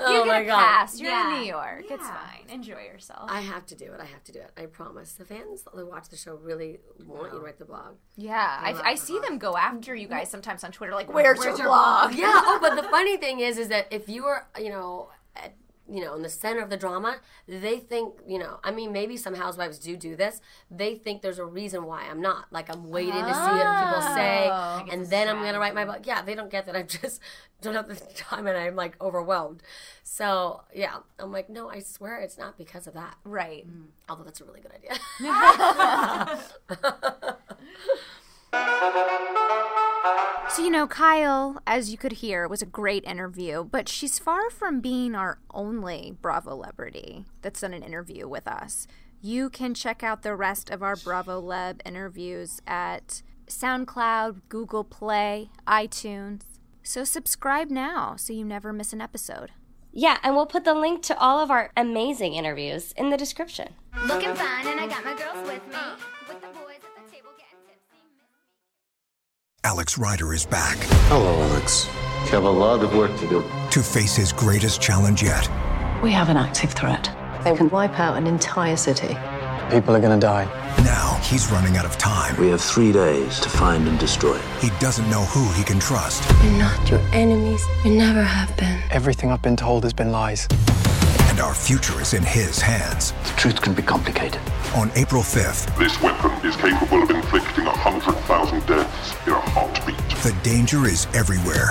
[0.00, 0.58] oh my God.
[0.58, 1.00] pass.
[1.00, 1.34] You're Yeah.
[1.34, 1.84] in New York.
[1.90, 2.44] It's fine.
[2.50, 3.30] Enjoy yourself.
[3.30, 4.00] I have to do it.
[4.00, 4.50] I have to do it.
[4.56, 5.12] I promise.
[5.12, 7.94] The fans that watch the show really want you to write the blog.
[8.16, 9.24] yeah, I, love I see blog.
[9.24, 10.92] them go after you guys sometimes on Twitter.
[10.92, 12.14] Like, where's, your, your blog?
[12.14, 12.30] Yeah.
[12.34, 15.54] Oh, but the funny thing is, is that if you are, you know, at,
[15.92, 19.16] you know, in the center of the drama, they think, you know, I mean, maybe
[19.16, 20.40] some housewives do do this.
[20.70, 22.46] They think there's a reason why I'm not.
[22.50, 24.86] Like I'm waiting to see what people say, Oh.
[24.90, 26.00] and then I'm gonna write my book.
[26.04, 26.74] Yeah, they don't get that.
[26.76, 27.20] I just
[27.60, 29.62] don't have the time, and I'm like overwhelmed.
[30.02, 33.16] So yeah, I'm like, no, I swear it's not because of that.
[33.24, 33.66] Right.
[33.68, 33.88] Mm.
[34.08, 34.98] Although that's a really good idea.
[40.54, 44.50] So, you know, Kyle, as you could hear, was a great interview, but she's far
[44.50, 48.86] from being our only Bravo celebrity that's done an interview with us.
[49.22, 55.48] You can check out the rest of our Bravo Leb interviews at SoundCloud, Google Play,
[55.66, 56.42] iTunes.
[56.82, 59.52] So, subscribe now so you never miss an episode.
[59.90, 63.72] Yeah, and we'll put the link to all of our amazing interviews in the description.
[64.06, 66.21] Looking fine, and I got my girls with me.
[69.64, 70.76] Alex Rider is back
[71.08, 71.86] Hello, Alex.
[72.24, 73.44] You have a lot of work to do.
[73.70, 75.48] to face his greatest challenge yet.
[76.02, 77.10] We have an active threat.
[77.44, 79.16] They can wipe out an entire city.
[79.70, 80.46] People are gonna die.
[80.82, 82.36] Now he's running out of time.
[82.40, 84.38] We have three days to find and destroy.
[84.60, 86.28] He doesn't know who he can trust.
[86.42, 87.64] We're not your enemies.
[87.84, 88.80] We never have been.
[88.90, 90.48] Everything I've been told has been lies.
[91.30, 93.12] And our future is in his hands.
[93.22, 94.40] The truth can be complicated.
[94.74, 99.98] On April 5th, This weapon is capable of inflicting 100,000 deaths in a heartbeat.
[100.22, 101.68] the danger is everywhere.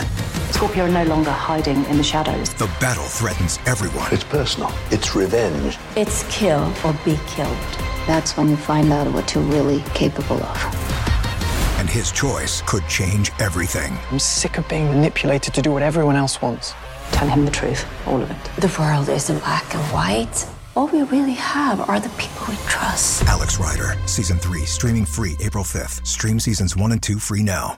[0.51, 2.53] Scorpia are no longer hiding in the shadows.
[2.53, 4.07] The battle threatens everyone.
[4.13, 4.71] It's personal.
[4.91, 5.79] It's revenge.
[5.95, 7.57] It's kill or be killed.
[8.05, 10.57] That's when you find out what you're really capable of.
[11.79, 13.97] And his choice could change everything.
[14.11, 16.75] I'm sick of being manipulated to do what everyone else wants.
[17.13, 18.61] Tell him the truth, all of it.
[18.61, 20.45] The world isn't black and white.
[20.73, 23.23] All we really have are the people we trust.
[23.23, 26.07] Alex Rider, Season 3, streaming free April 5th.
[26.07, 27.77] Stream Seasons 1 and 2 free now.